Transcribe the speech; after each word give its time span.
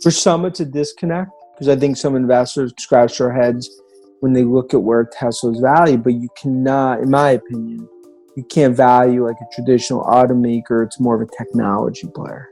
For 0.00 0.12
some, 0.12 0.44
it's 0.44 0.60
a 0.60 0.64
disconnect 0.64 1.32
because 1.54 1.66
I 1.66 1.74
think 1.74 1.96
some 1.96 2.14
investors 2.14 2.72
scratch 2.78 3.18
their 3.18 3.32
heads 3.32 3.68
when 4.20 4.32
they 4.32 4.44
look 4.44 4.72
at 4.72 4.80
where 4.80 5.04
Tesla's 5.04 5.58
valued, 5.58 6.04
but 6.04 6.12
you 6.12 6.28
cannot, 6.40 7.00
in 7.00 7.10
my 7.10 7.30
opinion, 7.30 7.88
you 8.36 8.44
can't 8.44 8.76
value 8.76 9.26
like 9.26 9.34
a 9.42 9.54
traditional 9.56 10.04
automaker. 10.04 10.86
It's 10.86 11.00
more 11.00 11.20
of 11.20 11.28
a 11.28 11.36
technology 11.36 12.06
player. 12.14 12.48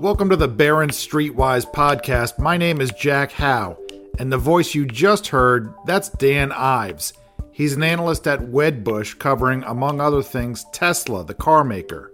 Welcome 0.00 0.30
to 0.30 0.36
the 0.36 0.48
Barron 0.48 0.90
Streetwise 0.90 1.70
podcast. 1.70 2.36
My 2.40 2.56
name 2.56 2.80
is 2.80 2.90
Jack 2.90 3.30
Hough, 3.30 3.78
and 4.18 4.32
the 4.32 4.38
voice 4.38 4.74
you 4.74 4.84
just 4.84 5.28
heard, 5.28 5.72
that's 5.86 6.08
Dan 6.08 6.50
Ives. 6.50 7.12
He's 7.52 7.74
an 7.74 7.84
analyst 7.84 8.26
at 8.26 8.40
Wedbush 8.40 9.16
covering, 9.20 9.62
among 9.62 10.00
other 10.00 10.24
things, 10.24 10.66
Tesla, 10.72 11.24
the 11.24 11.34
car 11.34 11.62
maker. 11.62 12.10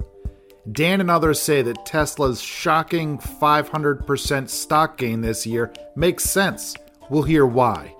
Dan 0.72 1.00
and 1.00 1.10
others 1.10 1.40
say 1.40 1.62
that 1.62 1.86
Tesla's 1.86 2.40
shocking 2.40 3.18
500% 3.18 4.48
stock 4.48 4.98
gain 4.98 5.20
this 5.20 5.46
year 5.46 5.72
makes 5.96 6.24
sense. 6.24 6.76
We'll 7.08 7.22
hear 7.22 7.46
why. 7.46 7.94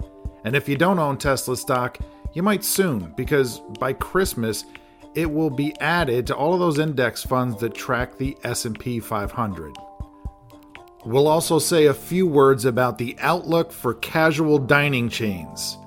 And 0.45 0.55
if 0.55 0.69
you 0.69 0.77
don't 0.77 0.99
own 0.99 1.17
Tesla 1.17 1.57
stock, 1.57 1.99
you 2.35 2.43
might 2.43 2.63
soon 2.63 3.13
because 3.17 3.61
by 3.79 3.93
Christmas 3.95 4.65
it 5.15 5.31
will 5.31 5.51
be 5.51 5.75
added 5.81 6.27
to 6.29 6.37
all 6.37 6.55
of 6.55 6.61
those 6.61 6.79
index 6.79 7.23
funds 7.25 7.61
that 7.61 7.75
track 7.75 8.17
the 8.17 8.37
S&P 8.45 9.01
500. 9.01 9.75
We'll 11.05 11.29
also 11.29 11.59
say 11.59 11.87
a 11.87 11.95
few 11.95 12.27
words 12.27 12.67
about 12.67 12.99
the 12.99 13.17
outlook 13.21 13.73
for 13.73 13.95
casual 13.95 14.59
dining 14.59 15.09
chains. 15.09 15.79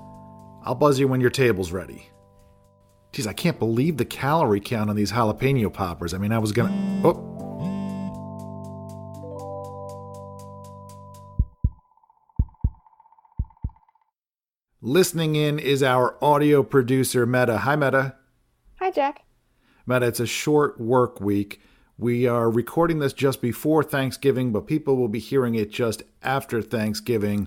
I'll 0.64 0.74
buzz 0.74 0.98
you 0.98 1.06
when 1.06 1.20
your 1.20 1.30
table's 1.30 1.72
ready. 1.72 2.08
Geez, 3.14 3.28
I 3.28 3.32
can't 3.32 3.60
believe 3.60 3.96
the 3.96 4.04
calorie 4.04 4.58
count 4.58 4.90
on 4.90 4.96
these 4.96 5.12
jalapeno 5.12 5.72
poppers. 5.72 6.12
I 6.12 6.18
mean, 6.18 6.32
I 6.32 6.38
was 6.38 6.50
gonna. 6.50 6.72
Oh. 7.04 7.30
Listening 14.82 15.36
in 15.36 15.60
is 15.60 15.80
our 15.80 16.16
audio 16.20 16.64
producer, 16.64 17.24
Meta. 17.24 17.58
Hi, 17.58 17.76
Meta. 17.76 18.16
Hi, 18.80 18.90
Jack. 18.90 19.22
Meta, 19.86 20.06
it's 20.06 20.18
a 20.18 20.26
short 20.26 20.80
work 20.80 21.20
week. 21.20 21.60
We 21.96 22.26
are 22.26 22.50
recording 22.50 22.98
this 22.98 23.12
just 23.12 23.40
before 23.40 23.84
Thanksgiving, 23.84 24.50
but 24.50 24.66
people 24.66 24.96
will 24.96 25.06
be 25.06 25.20
hearing 25.20 25.54
it 25.54 25.70
just 25.70 26.02
after 26.20 26.60
Thanksgiving. 26.60 27.46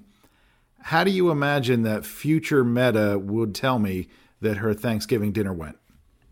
How 0.83 1.03
do 1.03 1.11
you 1.11 1.29
imagine 1.29 1.83
that 1.83 2.05
future 2.05 2.63
Meta 2.63 3.19
would 3.19 3.53
tell 3.53 3.79
me 3.79 4.07
that 4.41 4.57
her 4.57 4.73
Thanksgiving 4.73 5.31
dinner 5.31 5.53
went? 5.53 5.77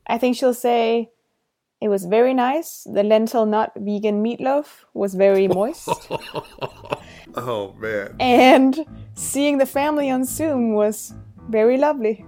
I 0.08 0.18
think 0.18 0.36
she'll 0.36 0.54
say 0.54 1.12
it 1.82 1.90
was 1.90 2.06
very 2.06 2.34
nice. 2.34 2.88
The 2.92 3.04
lentil 3.04 3.46
nut 3.46 3.72
vegan 3.76 4.24
meatloaf 4.24 4.86
was 4.94 5.16
very 5.16 5.48
moist. 5.60 5.90
oh, 7.36 7.74
man. 7.80 8.16
And 8.20 8.86
seeing 9.14 9.58
the 9.58 9.66
family 9.66 10.10
on 10.10 10.26
Zoom 10.26 10.74
was 10.74 11.14
very 11.50 11.78
lovely. 11.78 12.26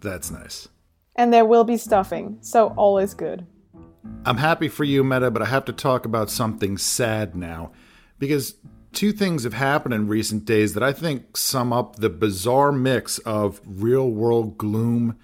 That's 0.00 0.30
nice. 0.30 0.68
And 1.16 1.32
there 1.32 1.44
will 1.44 1.64
be 1.64 1.76
stuffing, 1.76 2.38
so 2.40 2.68
all 2.76 2.98
is 2.98 3.14
good. 3.14 3.46
I'm 4.24 4.36
happy 4.36 4.68
for 4.68 4.84
you, 4.84 5.02
Meta, 5.02 5.30
but 5.30 5.42
I 5.42 5.46
have 5.46 5.64
to 5.66 5.72
talk 5.72 6.04
about 6.04 6.30
something 6.30 6.78
sad 6.78 7.34
now. 7.34 7.72
Because 8.18 8.54
two 8.92 9.12
things 9.12 9.44
have 9.44 9.54
happened 9.54 9.94
in 9.94 10.08
recent 10.08 10.44
days 10.44 10.74
that 10.74 10.82
I 10.82 10.92
think 10.92 11.36
sum 11.36 11.72
up 11.72 11.96
the 11.96 12.10
bizarre 12.10 12.72
mix 12.72 13.18
of 13.20 13.60
real 13.64 14.10
world 14.10 14.58
gloom 14.58 15.18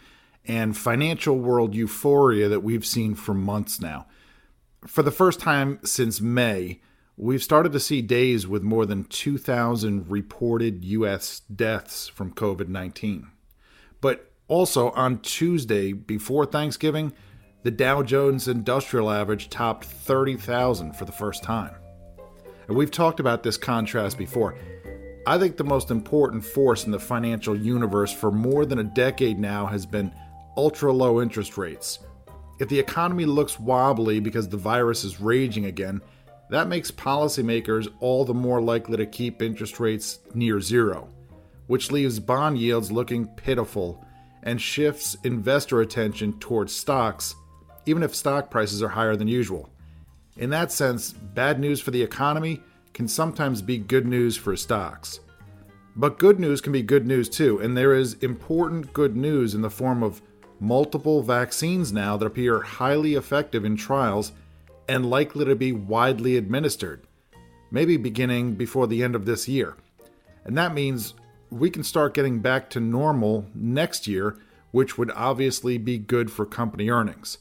and 0.46 0.76
financial 0.76 1.38
world 1.38 1.74
euphoria 1.74 2.48
that 2.48 2.60
we've 2.60 2.84
seen 2.84 3.14
for 3.14 3.34
months 3.34 3.80
now. 3.80 4.06
For 4.86 5.02
the 5.02 5.10
first 5.10 5.40
time 5.40 5.78
since 5.84 6.20
May, 6.20 6.80
we've 7.16 7.42
started 7.42 7.72
to 7.72 7.80
see 7.80 8.02
days 8.02 8.46
with 8.46 8.62
more 8.62 8.84
than 8.84 9.04
2,000 9.04 10.10
reported 10.10 10.84
U.S. 10.84 11.40
deaths 11.40 12.08
from 12.08 12.34
COVID 12.34 12.68
19. 12.68 13.28
But 14.00 14.30
also 14.46 14.90
on 14.90 15.20
Tuesday, 15.20 15.92
before 15.92 16.44
Thanksgiving, 16.44 17.14
the 17.62 17.70
Dow 17.70 18.02
Jones 18.02 18.46
Industrial 18.46 19.10
Average 19.10 19.48
topped 19.48 19.86
30,000 19.86 20.92
for 20.92 21.06
the 21.06 21.12
first 21.12 21.42
time. 21.42 21.74
And 22.68 22.76
we've 22.76 22.90
talked 22.90 23.20
about 23.20 23.42
this 23.42 23.56
contrast 23.56 24.18
before. 24.18 24.56
I 25.26 25.38
think 25.38 25.56
the 25.56 25.64
most 25.64 25.90
important 25.90 26.44
force 26.44 26.84
in 26.84 26.90
the 26.90 27.00
financial 27.00 27.56
universe 27.56 28.12
for 28.12 28.30
more 28.30 28.66
than 28.66 28.78
a 28.78 28.84
decade 28.84 29.38
now 29.38 29.66
has 29.66 29.86
been 29.86 30.12
ultra 30.56 30.92
low 30.92 31.22
interest 31.22 31.56
rates. 31.56 31.98
If 32.60 32.68
the 32.68 32.78
economy 32.78 33.24
looks 33.24 33.58
wobbly 33.58 34.20
because 34.20 34.48
the 34.48 34.56
virus 34.56 35.02
is 35.02 35.20
raging 35.20 35.66
again, 35.66 36.00
that 36.50 36.68
makes 36.68 36.90
policymakers 36.90 37.88
all 38.00 38.24
the 38.24 38.34
more 38.34 38.60
likely 38.60 38.98
to 38.98 39.06
keep 39.06 39.40
interest 39.40 39.80
rates 39.80 40.18
near 40.34 40.60
zero, 40.60 41.08
which 41.66 41.90
leaves 41.90 42.20
bond 42.20 42.58
yields 42.58 42.92
looking 42.92 43.26
pitiful 43.26 44.04
and 44.42 44.60
shifts 44.60 45.16
investor 45.24 45.80
attention 45.80 46.38
towards 46.38 46.74
stocks, 46.74 47.34
even 47.86 48.02
if 48.02 48.14
stock 48.14 48.50
prices 48.50 48.82
are 48.82 48.88
higher 48.88 49.16
than 49.16 49.26
usual. 49.26 49.70
In 50.36 50.50
that 50.50 50.72
sense, 50.72 51.12
bad 51.12 51.60
news 51.60 51.80
for 51.80 51.92
the 51.92 52.02
economy 52.02 52.60
can 52.92 53.06
sometimes 53.06 53.62
be 53.62 53.78
good 53.78 54.06
news 54.06 54.36
for 54.36 54.56
stocks. 54.56 55.20
But 55.94 56.18
good 56.18 56.40
news 56.40 56.60
can 56.60 56.72
be 56.72 56.82
good 56.82 57.06
news 57.06 57.28
too, 57.28 57.60
and 57.60 57.76
there 57.76 57.94
is 57.94 58.14
important 58.14 58.92
good 58.92 59.16
news 59.16 59.54
in 59.54 59.62
the 59.62 59.70
form 59.70 60.02
of 60.02 60.20
multiple 60.58 61.22
vaccines 61.22 61.92
now 61.92 62.16
that 62.16 62.26
appear 62.26 62.62
highly 62.62 63.14
effective 63.14 63.64
in 63.64 63.76
trials 63.76 64.32
and 64.88 65.08
likely 65.08 65.44
to 65.44 65.54
be 65.54 65.70
widely 65.70 66.36
administered, 66.36 67.06
maybe 67.70 67.96
beginning 67.96 68.54
before 68.54 68.88
the 68.88 69.04
end 69.04 69.14
of 69.14 69.26
this 69.26 69.48
year. 69.48 69.76
And 70.44 70.58
that 70.58 70.74
means 70.74 71.14
we 71.50 71.70
can 71.70 71.84
start 71.84 72.14
getting 72.14 72.40
back 72.40 72.70
to 72.70 72.80
normal 72.80 73.46
next 73.54 74.08
year, 74.08 74.36
which 74.72 74.98
would 74.98 75.12
obviously 75.12 75.78
be 75.78 75.96
good 75.96 76.30
for 76.30 76.44
company 76.44 76.90
earnings. 76.90 77.38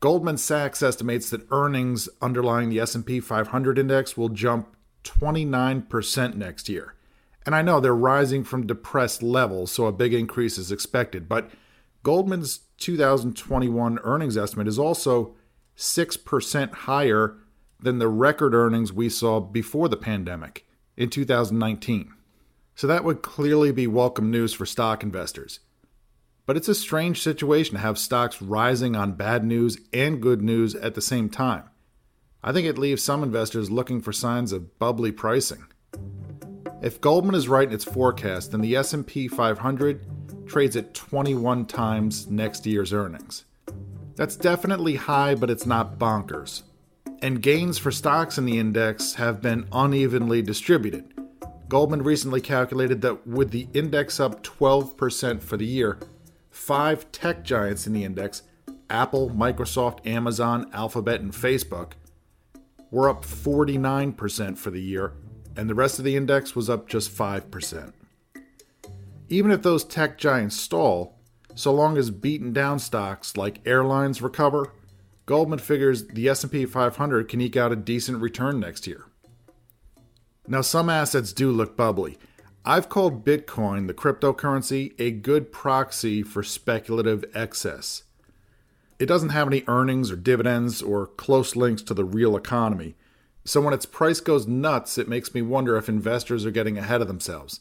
Goldman 0.00 0.38
Sachs 0.38 0.82
estimates 0.82 1.28
that 1.28 1.46
earnings 1.50 2.08
underlying 2.22 2.70
the 2.70 2.80
S&P 2.80 3.20
500 3.20 3.78
index 3.78 4.16
will 4.16 4.30
jump 4.30 4.74
29% 5.04 6.34
next 6.36 6.70
year. 6.70 6.94
And 7.44 7.54
I 7.54 7.60
know 7.60 7.80
they're 7.80 7.94
rising 7.94 8.42
from 8.42 8.66
depressed 8.66 9.22
levels, 9.22 9.70
so 9.70 9.84
a 9.84 9.92
big 9.92 10.14
increase 10.14 10.56
is 10.56 10.72
expected, 10.72 11.28
but 11.28 11.50
Goldman's 12.02 12.60
2021 12.78 13.98
earnings 14.02 14.38
estimate 14.38 14.68
is 14.68 14.78
also 14.78 15.34
6% 15.76 16.72
higher 16.72 17.36
than 17.78 17.98
the 17.98 18.08
record 18.08 18.54
earnings 18.54 18.94
we 18.94 19.10
saw 19.10 19.38
before 19.38 19.88
the 19.90 19.98
pandemic 19.98 20.66
in 20.96 21.10
2019. 21.10 22.14
So 22.74 22.86
that 22.86 23.04
would 23.04 23.20
clearly 23.20 23.70
be 23.70 23.86
welcome 23.86 24.30
news 24.30 24.54
for 24.54 24.64
stock 24.64 25.02
investors. 25.02 25.60
But 26.50 26.56
it's 26.56 26.68
a 26.68 26.74
strange 26.74 27.22
situation 27.22 27.76
to 27.76 27.80
have 27.80 27.96
stocks 27.96 28.42
rising 28.42 28.96
on 28.96 29.12
bad 29.12 29.44
news 29.44 29.78
and 29.92 30.20
good 30.20 30.42
news 30.42 30.74
at 30.74 30.96
the 30.96 31.00
same 31.00 31.28
time. 31.28 31.70
I 32.42 32.50
think 32.50 32.66
it 32.66 32.76
leaves 32.76 33.04
some 33.04 33.22
investors 33.22 33.70
looking 33.70 34.00
for 34.00 34.12
signs 34.12 34.50
of 34.50 34.76
bubbly 34.80 35.12
pricing. 35.12 35.66
If 36.82 37.00
Goldman 37.00 37.36
is 37.36 37.46
right 37.46 37.68
in 37.68 37.72
its 37.72 37.84
forecast, 37.84 38.50
then 38.50 38.62
the 38.62 38.74
S&P 38.74 39.28
500 39.28 40.48
trades 40.48 40.74
at 40.74 40.92
21 40.92 41.66
times 41.66 42.26
next 42.26 42.66
year's 42.66 42.92
earnings. 42.92 43.44
That's 44.16 44.34
definitely 44.34 44.96
high, 44.96 45.36
but 45.36 45.50
it's 45.50 45.66
not 45.66 46.00
bonkers. 46.00 46.64
And 47.22 47.40
gains 47.40 47.78
for 47.78 47.92
stocks 47.92 48.38
in 48.38 48.44
the 48.44 48.58
index 48.58 49.14
have 49.14 49.40
been 49.40 49.68
unevenly 49.70 50.42
distributed. 50.42 51.14
Goldman 51.68 52.02
recently 52.02 52.40
calculated 52.40 53.02
that 53.02 53.24
with 53.24 53.52
the 53.52 53.68
index 53.72 54.18
up 54.18 54.42
12% 54.42 55.40
for 55.40 55.56
the 55.56 55.64
year, 55.64 56.00
five 56.50 57.10
tech 57.12 57.44
giants 57.44 57.86
in 57.86 57.92
the 57.92 58.04
index 58.04 58.42
Apple, 58.88 59.30
Microsoft, 59.30 60.04
Amazon, 60.06 60.68
Alphabet, 60.72 61.20
and 61.20 61.32
Facebook 61.32 61.92
were 62.90 63.08
up 63.08 63.24
49% 63.24 64.58
for 64.58 64.70
the 64.70 64.82
year, 64.82 65.12
and 65.56 65.70
the 65.70 65.74
rest 65.74 65.98
of 65.98 66.04
the 66.04 66.16
index 66.16 66.56
was 66.56 66.68
up 66.68 66.88
just 66.88 67.16
5%. 67.16 67.92
Even 69.28 69.52
if 69.52 69.62
those 69.62 69.84
tech 69.84 70.18
giants 70.18 70.56
stall, 70.56 71.16
so 71.54 71.72
long 71.72 71.96
as 71.96 72.10
beaten 72.10 72.52
down 72.52 72.80
stocks 72.80 73.36
like 73.36 73.66
airlines 73.66 74.20
recover, 74.20 74.72
Goldman 75.26 75.60
figures 75.60 76.08
the 76.08 76.28
S&P 76.28 76.66
500 76.66 77.28
can 77.28 77.40
eke 77.40 77.56
out 77.56 77.70
a 77.70 77.76
decent 77.76 78.20
return 78.20 78.58
next 78.58 78.88
year. 78.88 79.04
Now 80.48 80.62
some 80.62 80.90
assets 80.90 81.32
do 81.32 81.52
look 81.52 81.76
bubbly. 81.76 82.18
I've 82.64 82.90
called 82.90 83.24
Bitcoin, 83.24 83.86
the 83.86 83.94
cryptocurrency, 83.94 84.92
a 84.98 85.12
good 85.12 85.50
proxy 85.50 86.22
for 86.22 86.42
speculative 86.42 87.24
excess. 87.32 88.02
It 88.98 89.06
doesn't 89.06 89.30
have 89.30 89.46
any 89.46 89.64
earnings 89.66 90.10
or 90.10 90.16
dividends 90.16 90.82
or 90.82 91.06
close 91.06 91.56
links 91.56 91.80
to 91.84 91.94
the 91.94 92.04
real 92.04 92.36
economy. 92.36 92.96
So 93.46 93.62
when 93.62 93.72
its 93.72 93.86
price 93.86 94.20
goes 94.20 94.46
nuts, 94.46 94.98
it 94.98 95.08
makes 95.08 95.32
me 95.32 95.40
wonder 95.40 95.78
if 95.78 95.88
investors 95.88 96.44
are 96.44 96.50
getting 96.50 96.76
ahead 96.76 97.00
of 97.00 97.08
themselves. 97.08 97.60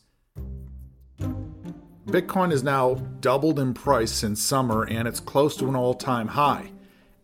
Bitcoin 2.05 2.51
is 2.51 2.61
now 2.63 2.95
doubled 3.21 3.57
in 3.57 3.73
price 3.73 4.11
since 4.11 4.43
summer 4.43 4.83
and 4.83 5.07
it's 5.07 5.21
close 5.21 5.55
to 5.57 5.69
an 5.69 5.77
all 5.77 5.93
time 5.93 6.27
high. 6.27 6.71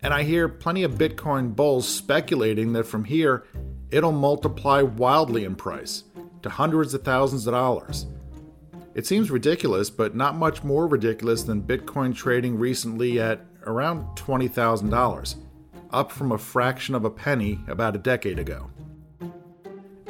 And 0.01 0.13
I 0.13 0.23
hear 0.23 0.47
plenty 0.47 0.83
of 0.83 0.93
Bitcoin 0.93 1.53
bulls 1.53 1.89
speculating 1.89 2.71
that 2.71 2.85
from 2.85 3.03
here, 3.03 3.43
it'll 3.91 4.13
multiply 4.13 4.81
wildly 4.81 5.43
in 5.43 5.55
price 5.55 6.05
to 6.45 6.49
hundreds 6.51 6.93
of 6.93 7.01
thousands 7.01 7.47
of 7.47 7.55
dollars. 7.55 8.05
It 8.93 9.07
seems 9.07 9.31
ridiculous, 9.31 9.89
but 9.89 10.15
not 10.15 10.37
much 10.37 10.63
more 10.63 10.85
ridiculous 10.85 11.41
than 11.41 11.63
Bitcoin 11.63 12.15
trading 12.15 12.59
recently 12.59 13.19
at 13.19 13.43
around 13.65 14.15
$20,000, 14.15 15.35
up 15.89 16.11
from 16.11 16.31
a 16.31 16.37
fraction 16.37 16.93
of 16.93 17.03
a 17.03 17.09
penny 17.09 17.59
about 17.67 17.95
a 17.95 17.99
decade 17.99 18.37
ago. 18.37 18.69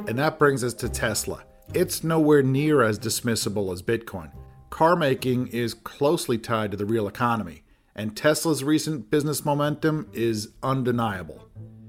And 0.07 0.19
that 0.19 0.37
brings 0.37 0.61
us 0.61 0.73
to 0.73 0.89
Tesla. 0.89 1.45
It's 1.73 2.03
nowhere 2.03 2.43
near 2.43 2.83
as 2.83 2.99
dismissible 2.99 3.71
as 3.71 3.81
Bitcoin. 3.81 4.29
Car 4.69 4.97
making 4.97 5.47
is 5.47 5.73
closely 5.73 6.37
tied 6.37 6.71
to 6.71 6.77
the 6.77 6.85
real 6.85 7.07
economy, 7.07 7.63
and 7.95 8.15
Tesla's 8.15 8.61
recent 8.61 9.09
business 9.09 9.45
momentum 9.45 10.09
is 10.11 10.49
undeniable. 10.61 11.44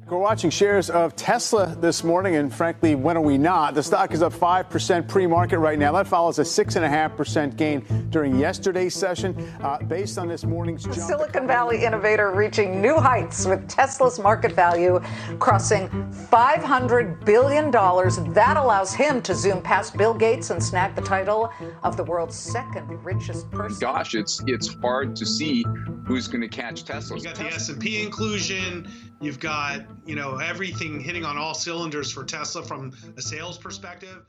We're 0.09 0.19
watching 0.19 0.51
shares 0.51 0.89
of 0.89 1.17
Tesla 1.17 1.75
this 1.81 2.05
morning, 2.05 2.37
and 2.37 2.55
frankly, 2.55 2.95
when 2.95 3.17
are 3.17 3.21
we 3.21 3.37
not? 3.37 3.75
The 3.75 3.83
stock 3.83 4.13
is 4.13 4.23
up 4.23 4.33
5% 4.33 5.09
pre 5.09 5.27
market 5.27 5.59
right 5.59 5.77
now. 5.77 5.91
That 5.91 6.07
follows 6.07 6.39
a 6.39 6.43
6.5% 6.43 7.57
gain 7.57 7.85
during 8.11 8.39
yesterday's 8.39 8.95
session. 8.95 9.37
Uh, 9.61 9.79
based 9.79 10.17
on 10.17 10.29
this 10.29 10.45
morning's 10.45 10.85
jump. 10.85 10.95
Silicon 10.95 11.49
Valley 11.49 11.85
innovator 11.85 12.31
reaching 12.31 12.81
new 12.81 12.95
heights 12.95 13.47
with 13.47 13.69
Tesla's 13.69 14.21
market 14.21 14.53
value 14.53 15.01
crossing 15.41 15.89
$500 15.89 17.25
billion. 17.25 17.73
That 17.73 18.57
allows 18.57 18.95
him 18.95 19.21
to 19.23 19.35
zoom 19.35 19.61
past 19.61 19.97
Bill 19.97 20.15
Gates 20.15 20.51
and 20.51 20.63
snag 20.63 20.95
the 20.95 21.03
title 21.03 21.53
of 21.83 21.97
the 21.97 22.05
world's 22.05 22.37
second 22.37 22.87
richest 23.05 23.51
person. 23.51 23.81
Gosh, 23.81 24.15
it's, 24.15 24.41
it's 24.47 24.73
hard 24.75 25.17
to 25.17 25.27
see 25.27 25.65
who's 26.07 26.29
going 26.29 26.43
to 26.43 26.49
catch 26.49 26.85
Tesla. 26.85 27.17
You've 27.17 27.25
got 27.25 27.35
the 27.35 27.47
S&P 27.47 28.05
inclusion. 28.05 28.89
You've 29.21 29.41
got, 29.41 29.87
you 30.07 30.15
know, 30.15 30.37
everything 30.39 31.01
hitting 31.01 31.25
on 31.25 31.37
all 31.37 31.55
cylinders 31.55 32.11
for 32.11 32.25
Tesla 32.25 32.63
from 32.63 32.93
a 33.17 33.23
sales 33.23 33.59
perspective. 33.59 34.25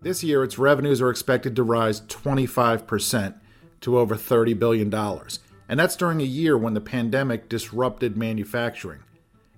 This 0.00 0.24
year, 0.24 0.42
its 0.42 0.58
revenues 0.58 1.02
are 1.02 1.10
expected 1.10 1.54
to 1.56 1.62
rise 1.62 2.00
25% 2.02 3.34
to 3.82 3.98
over 3.98 4.14
$30 4.14 4.58
billion. 4.58 4.92
And 5.68 5.78
that's 5.78 5.96
during 5.96 6.20
a 6.20 6.24
year 6.24 6.56
when 6.56 6.74
the 6.74 6.80
pandemic 6.80 7.48
disrupted 7.48 8.16
manufacturing. 8.16 9.00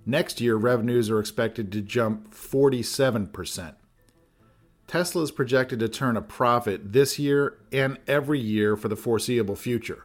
Next 0.04 0.40
year, 0.40 0.56
revenues 0.56 1.10
are 1.10 1.20
expected 1.20 1.70
to 1.72 1.80
jump 1.80 2.34
47%. 2.34 3.74
Tesla 4.88 5.22
is 5.22 5.30
projected 5.30 5.78
to 5.78 5.88
turn 5.88 6.16
a 6.16 6.22
profit 6.22 6.92
this 6.92 7.19
year 7.19 7.56
and 7.70 7.98
every 8.08 8.40
year 8.40 8.76
for 8.76 8.88
the 8.88 8.96
foreseeable 8.96 9.56
future. 9.56 10.04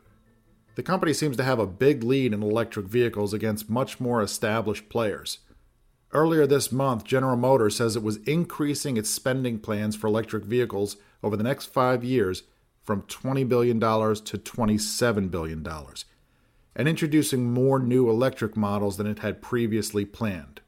The 0.78 0.84
company 0.84 1.12
seems 1.12 1.36
to 1.38 1.44
have 1.44 1.58
a 1.58 1.66
big 1.66 2.04
lead 2.04 2.34
in 2.34 2.44
electric 2.44 2.86
vehicles 2.86 3.34
against 3.34 3.68
much 3.68 4.00
more 4.00 4.22
established 4.22 4.90
players. 4.90 5.40
Earlier 6.12 6.46
this 6.46 6.72
month, 6.72 7.04
General 7.04 7.36
Motors 7.36 7.76
says 7.76 7.96
it 7.96 8.04
was 8.04 8.18
increasing 8.28 8.96
its 8.96 9.10
spending 9.10 9.58
plans 9.58 9.96
for 9.96 10.06
electric 10.06 10.44
vehicles 10.46 10.98
over 11.24 11.36
the 11.36 11.44
next 11.44 11.74
five 11.74 12.04
years 12.04 12.44
from 12.84 13.02
$20 13.02 13.50
billion 13.50 13.80
to 13.80 13.86
$27 13.88 15.32
billion, 15.32 15.68
and 16.76 16.88
introducing 16.88 17.52
more 17.52 17.80
new 17.80 18.08
electric 18.08 18.56
models 18.56 18.98
than 18.98 19.08
it 19.08 19.18
had 19.18 19.42
previously 19.42 20.06
planned. 20.06 20.62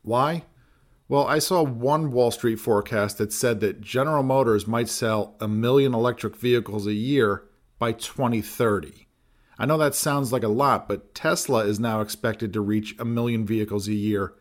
Why? 0.00 0.44
Well, 1.06 1.26
I 1.26 1.38
saw 1.38 1.62
one 1.62 2.12
Wall 2.12 2.30
Street 2.30 2.56
forecast 2.56 3.18
that 3.18 3.30
said 3.30 3.60
that 3.60 3.82
General 3.82 4.22
Motors 4.22 4.66
might 4.66 4.88
sell 4.88 5.36
a 5.38 5.46
million 5.46 5.92
electric 5.92 6.34
vehicles 6.34 6.86
a 6.86 6.94
year 6.94 7.44
by 7.78 7.92
2030. 7.92 9.03
I 9.58 9.66
know 9.66 9.78
that 9.78 9.94
sounds 9.94 10.32
like 10.32 10.42
a 10.42 10.48
lot, 10.48 10.88
but 10.88 11.14
Tesla 11.14 11.64
is 11.64 11.78
now 11.78 12.00
expected 12.00 12.52
to 12.52 12.60
reach 12.60 12.96
a 12.98 13.04
million 13.04 13.46
vehicles 13.46 13.86
a 13.86 13.94
year 13.94 14.34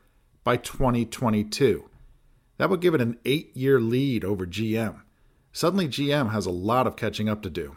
by 0.43 0.57
2022. 0.57 1.89
That 2.57 2.69
would 2.69 2.81
give 2.81 2.93
it 2.93 3.01
an 3.01 3.17
eight 3.25 3.55
year 3.55 3.79
lead 3.79 4.23
over 4.23 4.45
GM. 4.45 5.01
Suddenly, 5.51 5.87
GM 5.87 6.31
has 6.31 6.45
a 6.45 6.51
lot 6.51 6.87
of 6.87 6.95
catching 6.95 7.29
up 7.29 7.43
to 7.43 7.49
do. 7.49 7.75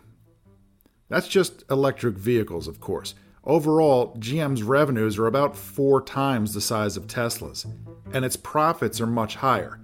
That's 1.09 1.29
just 1.29 1.65
electric 1.71 2.17
vehicles, 2.17 2.67
of 2.67 2.81
course. 2.81 3.15
Overall, 3.45 4.17
GM's 4.17 4.63
revenues 4.63 5.19
are 5.19 5.27
about 5.27 5.57
four 5.57 6.03
times 6.03 6.53
the 6.53 6.61
size 6.61 6.97
of 6.97 7.07
Tesla's, 7.07 7.65
and 8.13 8.25
its 8.25 8.35
profits 8.35 9.01
are 9.01 9.07
much 9.07 9.37
higher. 9.37 9.79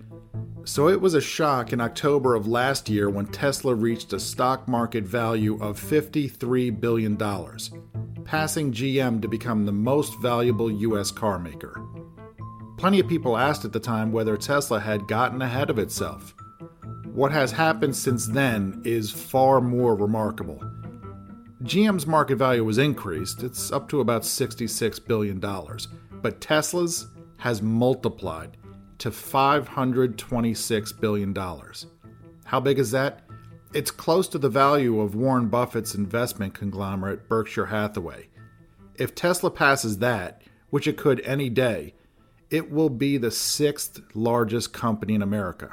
So 0.65 0.89
it 0.89 1.01
was 1.01 1.15
a 1.15 1.21
shock 1.21 1.73
in 1.73 1.81
October 1.81 2.37
of 2.37 2.47
last 2.47 2.89
year 2.89 3.11
when 3.11 3.27
Tesla 3.27 3.75
reached 3.75 4.13
a 4.13 4.21
stock 4.21 4.69
market 4.69 5.03
value 5.05 5.59
of 5.61 5.81
$53 5.81 6.81
billion, 6.81 7.17
passing 8.25 8.73
GM 8.73 9.21
to 9.23 9.29
become 9.29 9.67
the 9.67 9.73
most 9.73 10.21
valuable 10.23 10.71
U.S. 10.71 11.11
car 11.11 11.41
maker. 11.41 11.85
Plenty 12.79 13.01
of 13.01 13.09
people 13.09 13.37
asked 13.37 13.65
at 13.65 13.73
the 13.73 13.81
time 13.81 14.13
whether 14.13 14.37
Tesla 14.37 14.79
had 14.79 15.09
gotten 15.09 15.43
ahead 15.43 15.69
of 15.69 15.81
itself. 15.81 16.33
What 17.13 17.33
has 17.33 17.51
happened 17.51 17.97
since 17.97 18.27
then 18.27 18.83
is 18.85 19.11
far 19.11 19.61
more 19.61 19.97
remarkable. 19.97 20.63
GM's 21.65 22.07
market 22.07 22.37
value 22.37 22.65
was 22.65 22.79
increased, 22.79 23.43
it's 23.43 23.73
up 23.73 23.89
to 23.89 24.01
about 24.01 24.23
$66 24.23 25.07
billion, 25.07 25.41
but 26.23 26.41
Tesla's 26.41 27.09
has 27.39 27.61
multiplied 27.61 28.57
to 29.03 29.11
$526 29.11 31.01
billion. 31.01 31.37
How 32.45 32.61
big 32.61 32.79
is 32.79 32.93
that? 32.93 33.25
It's 33.75 33.91
close 33.91 34.29
to 34.29 34.39
the 34.39 34.49
value 34.49 35.01
of 35.01 35.17
Warren 35.17 35.49
Buffett's 35.49 35.97
investment 35.97 36.55
conglomerate, 36.55 37.29
Berkshire 37.29 37.67
Hathaway. 37.67 38.29
If 38.95 39.17
Tesla 39.17 39.51
passes 39.51 39.99
that, 39.99 40.43
which 40.71 40.87
it 40.87 40.97
could 40.97 41.21
any 41.23 41.51
day, 41.51 41.95
it 42.49 42.71
will 42.71 42.91
be 42.91 43.17
the 43.19 43.33
sixth 43.33 44.01
largest 44.15 44.73
company 44.73 45.17
in 45.17 45.23
America. 45.23 45.71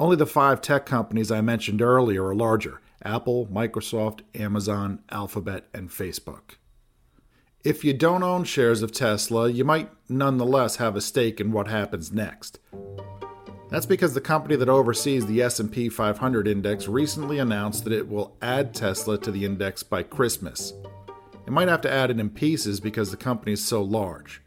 Only 0.00 0.16
the 0.16 0.26
five 0.26 0.60
tech 0.60 0.86
companies 0.86 1.30
I 1.30 1.42
mentioned 1.42 1.80
earlier 1.80 2.24
are 2.26 2.34
larger 2.34 2.80
Apple, 3.04 3.46
Microsoft, 3.46 4.22
Amazon, 4.34 5.04
Alphabet, 5.10 5.68
and 5.72 5.88
Facebook. 5.88 6.56
If 7.66 7.82
you 7.82 7.94
don't 7.94 8.22
own 8.22 8.44
shares 8.44 8.80
of 8.82 8.92
Tesla, 8.92 9.50
you 9.50 9.64
might 9.64 9.90
nonetheless 10.08 10.76
have 10.76 10.94
a 10.94 11.00
stake 11.00 11.40
in 11.40 11.50
what 11.50 11.66
happens 11.66 12.12
next. 12.12 12.60
That's 13.70 13.86
because 13.86 14.14
the 14.14 14.20
company 14.20 14.54
that 14.54 14.68
oversees 14.68 15.26
the 15.26 15.42
S&P 15.42 15.88
500 15.88 16.46
index 16.46 16.86
recently 16.86 17.40
announced 17.40 17.82
that 17.82 17.92
it 17.92 18.08
will 18.08 18.36
add 18.40 18.72
Tesla 18.72 19.18
to 19.18 19.32
the 19.32 19.44
index 19.44 19.82
by 19.82 20.04
Christmas. 20.04 20.74
It 21.44 21.50
might 21.50 21.66
have 21.66 21.80
to 21.80 21.90
add 21.90 22.12
it 22.12 22.20
in 22.20 22.30
pieces 22.30 22.78
because 22.78 23.10
the 23.10 23.16
company 23.16 23.54
is 23.54 23.64
so 23.64 23.82
large. 23.82 24.40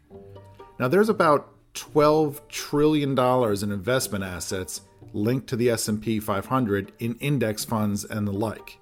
Now 0.78 0.88
there's 0.88 1.10
about 1.10 1.52
12 1.74 2.48
trillion 2.48 3.14
dollars 3.14 3.62
in 3.62 3.70
investment 3.70 4.24
assets 4.24 4.80
linked 5.12 5.46
to 5.48 5.56
the 5.56 5.68
S&P 5.68 6.20
500 6.20 6.92
in 7.00 7.16
index 7.16 7.66
funds 7.66 8.02
and 8.02 8.26
the 8.26 8.32
like. 8.32 8.78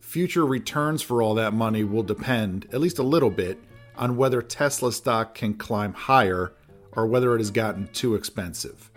Future 0.00 0.46
returns 0.46 1.00
for 1.00 1.22
all 1.22 1.36
that 1.36 1.54
money 1.54 1.84
will 1.84 2.02
depend, 2.02 2.66
at 2.72 2.80
least 2.80 2.98
a 2.98 3.04
little 3.04 3.30
bit, 3.30 3.56
on 3.98 4.16
whether 4.16 4.40
Tesla 4.40 4.92
stock 4.92 5.34
can 5.34 5.54
climb 5.54 5.92
higher 5.92 6.52
or 6.92 7.06
whether 7.06 7.34
it 7.34 7.38
has 7.38 7.50
gotten 7.50 7.88
too 7.88 8.14
expensive. 8.14 8.90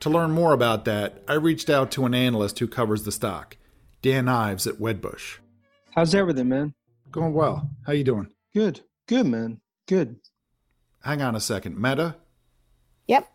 To 0.00 0.10
learn 0.10 0.30
more 0.30 0.52
about 0.52 0.86
that, 0.86 1.22
I 1.28 1.34
reached 1.34 1.68
out 1.68 1.90
to 1.92 2.06
an 2.06 2.14
analyst 2.14 2.58
who 2.58 2.66
covers 2.66 3.04
the 3.04 3.12
stock, 3.12 3.56
Dan 4.02 4.28
Ives 4.28 4.66
at 4.66 4.76
Wedbush. 4.76 5.38
How's 5.94 6.14
everything, 6.14 6.48
man? 6.48 6.74
Going 7.10 7.34
well. 7.34 7.68
How 7.86 7.92
you 7.92 8.04
doing? 8.04 8.28
Good. 8.54 8.80
Good, 9.06 9.26
man. 9.26 9.60
Good. 9.86 10.16
Hang 11.02 11.20
on 11.20 11.34
a 11.34 11.40
second. 11.40 11.78
Meta? 11.78 12.16
Yep. 13.08 13.28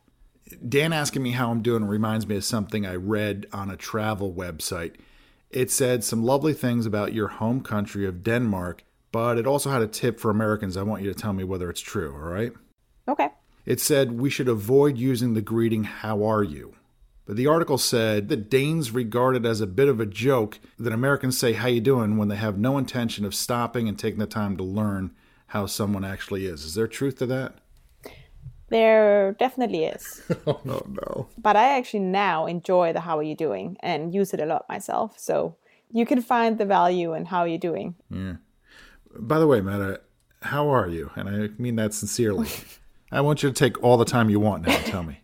Dan 0.67 0.93
asking 0.93 1.24
me 1.24 1.31
how 1.31 1.51
I'm 1.51 1.62
doing 1.62 1.85
reminds 1.85 2.27
me 2.27 2.38
of 2.38 2.43
something 2.43 2.85
I 2.85 2.95
read 2.95 3.47
on 3.51 3.69
a 3.69 3.77
travel 3.77 4.33
website. 4.33 4.95
It 5.50 5.71
said 5.71 6.03
some 6.03 6.24
lovely 6.24 6.53
things 6.53 6.85
about 6.85 7.13
your 7.13 7.27
home 7.27 7.62
country 7.62 8.05
of 8.05 8.24
Denmark 8.24 8.83
but 9.15 9.38
it 9.38 9.48
also 9.48 9.69
had 9.69 9.81
a 9.81 9.88
tip 9.88 10.19
for 10.19 10.29
Americans. 10.29 10.75
I 10.75 10.84
want 10.84 11.01
you 11.01 11.07
to 11.07 11.17
tell 11.17 11.31
me 11.31 11.45
whether 11.45 11.69
it's 11.69 11.79
true, 11.79 12.12
all 12.12 12.29
right? 12.29 12.51
Okay. 13.07 13.29
It 13.65 13.79
said 13.79 14.19
we 14.19 14.29
should 14.29 14.50
avoid 14.50 14.98
using 14.98 15.36
the 15.36 15.41
greeting, 15.41 15.86
How 15.86 16.25
are 16.25 16.43
you? 16.43 16.75
But 17.25 17.38
the 17.38 17.48
article 17.48 17.77
said 17.77 18.27
that 18.27 18.50
Danes 18.50 18.91
regard 18.91 19.38
it 19.38 19.45
as 19.45 19.62
a 19.62 19.67
bit 19.67 19.88
of 19.88 20.01
a 20.01 20.05
joke 20.05 20.60
that 20.77 20.91
Americans 20.91 21.38
say, 21.38 21.53
How 21.53 21.69
you 21.69 21.79
doing? 21.79 22.17
when 22.17 22.27
they 22.27 22.36
have 22.36 22.57
no 22.57 22.77
intention 22.77 23.24
of 23.24 23.34
stopping 23.34 23.88
and 23.88 23.98
taking 23.98 24.19
the 24.19 24.27
time 24.27 24.57
to 24.57 24.65
learn 24.65 25.12
how 25.48 25.65
someone 25.65 26.03
actually 26.03 26.45
is. 26.45 26.65
Is 26.65 26.75
there 26.75 26.86
truth 26.86 27.17
to 27.19 27.25
that? 27.27 27.55
There 28.67 29.31
definitely 29.39 29.86
is. 29.86 30.24
oh, 30.45 30.60
no, 30.65 30.86
no. 30.89 31.29
But 31.38 31.55
I 31.55 31.77
actually 31.77 32.01
now 32.01 32.48
enjoy 32.48 32.91
the 32.91 33.00
how 33.00 33.17
are 33.17 33.24
you 33.24 33.38
doing 33.38 33.77
and 33.79 34.13
use 34.13 34.34
it 34.34 34.41
a 34.41 34.45
lot 34.45 34.65
myself. 34.67 35.17
So 35.17 35.55
you 35.89 36.05
can 36.05 36.22
find 36.22 36.57
the 36.57 36.65
value 36.65 37.13
in 37.13 37.24
how 37.24 37.39
are 37.39 37.48
you're 37.48 37.57
doing. 37.57 37.95
Yeah. 38.10 38.34
By 39.17 39.39
the 39.39 39.48
way, 39.48 39.62
Meta, 39.62 40.01
how 40.41 40.69
are 40.69 40.88
you? 40.88 41.12
And 41.15 41.29
I 41.29 41.50
mean 41.62 41.75
that 41.77 41.93
sincerely. 41.93 42.50
I 43.12 43.22
want 43.22 43.43
you 43.43 43.50
to 43.50 43.55
take 43.55 43.81
all 43.84 43.98
the 43.98 44.05
time 44.05 44.29
you 44.29 44.39
want 44.39 44.67
now. 44.67 44.77
Tell 44.79 45.03
me. 45.03 45.22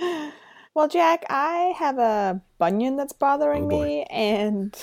well, 0.74 0.88
Jack, 0.88 1.24
I 1.30 1.74
have 1.76 1.98
a 1.98 2.40
bunion 2.58 2.96
that's 2.96 3.12
bothering 3.12 3.64
oh, 3.64 3.68
me, 3.68 4.02
and 4.04 4.76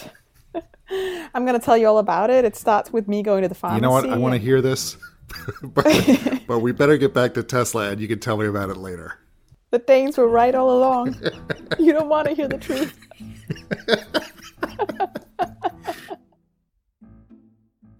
I'm 1.33 1.45
going 1.45 1.59
to 1.59 1.63
tell 1.63 1.77
you 1.77 1.87
all 1.87 1.97
about 1.97 2.29
it. 2.29 2.45
It 2.45 2.55
starts 2.55 2.93
with 2.93 3.07
me 3.07 3.23
going 3.23 3.41
to 3.41 3.47
the 3.47 3.55
pharmacy. 3.55 3.77
You 3.77 3.81
know 3.81 3.91
what? 3.91 4.09
I 4.09 4.17
want 4.17 4.33
to 4.33 4.39
hear 4.39 4.61
this, 4.61 4.97
but, 5.61 5.85
but 6.47 6.59
we 6.59 6.71
better 6.71 6.97
get 6.97 7.13
back 7.13 7.33
to 7.35 7.43
Tesla, 7.43 7.91
and 7.91 7.99
you 7.99 8.07
can 8.07 8.19
tell 8.19 8.37
me 8.37 8.45
about 8.45 8.69
it 8.69 8.77
later. 8.77 9.19
The 9.71 9.79
things 9.79 10.17
were 10.17 10.29
right 10.29 10.55
all 10.55 10.77
along. 10.77 11.15
you 11.79 11.91
don't 11.91 12.07
want 12.07 12.27
to 12.29 12.33
hear 12.33 12.47
the 12.47 12.57
truth. 12.57 12.97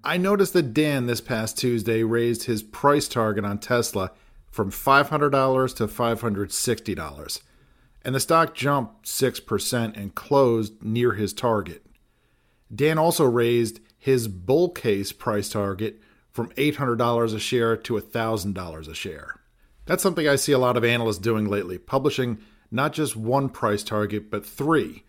I 0.06 0.18
noticed 0.18 0.54
that 0.54 0.74
Dan 0.74 1.08
this 1.08 1.20
past 1.20 1.58
Tuesday 1.58 2.04
raised 2.04 2.44
his 2.44 2.62
price 2.62 3.08
target 3.08 3.44
on 3.44 3.58
Tesla 3.58 4.12
from 4.52 4.70
$500 4.70 5.76
to 5.78 5.88
$560, 5.88 7.42
and 8.04 8.16
the 8.16 8.20
stock 8.20 8.54
jumped 8.54 9.06
6% 9.06 9.98
and 9.98 10.14
closed 10.14 10.84
near 10.84 11.14
his 11.14 11.34
target. 11.34 11.84
Dan 12.74 13.00
also 13.00 13.26
raised 13.26 13.80
his 13.98 14.28
bull 14.28 14.70
case 14.70 15.12
price 15.12 15.50
target 15.50 16.00
from 16.32 16.52
$800 16.52 17.34
a 17.34 17.40
share 17.40 17.76
to 17.76 17.94
$1,000 17.96 18.88
a 18.88 18.94
share. 18.94 19.40
That's 19.88 20.04
something 20.04 20.28
I 20.28 20.36
see 20.36 20.52
a 20.52 20.60
lot 20.60 20.78
of 20.78 20.84
analysts 20.84 21.18
doing 21.18 21.48
lately, 21.48 21.80
publishing 21.80 22.38
not 22.70 22.94
just 22.94 23.16
one 23.16 23.50
price 23.50 23.82
target, 23.82 24.30
but 24.30 24.46
three 24.46 25.04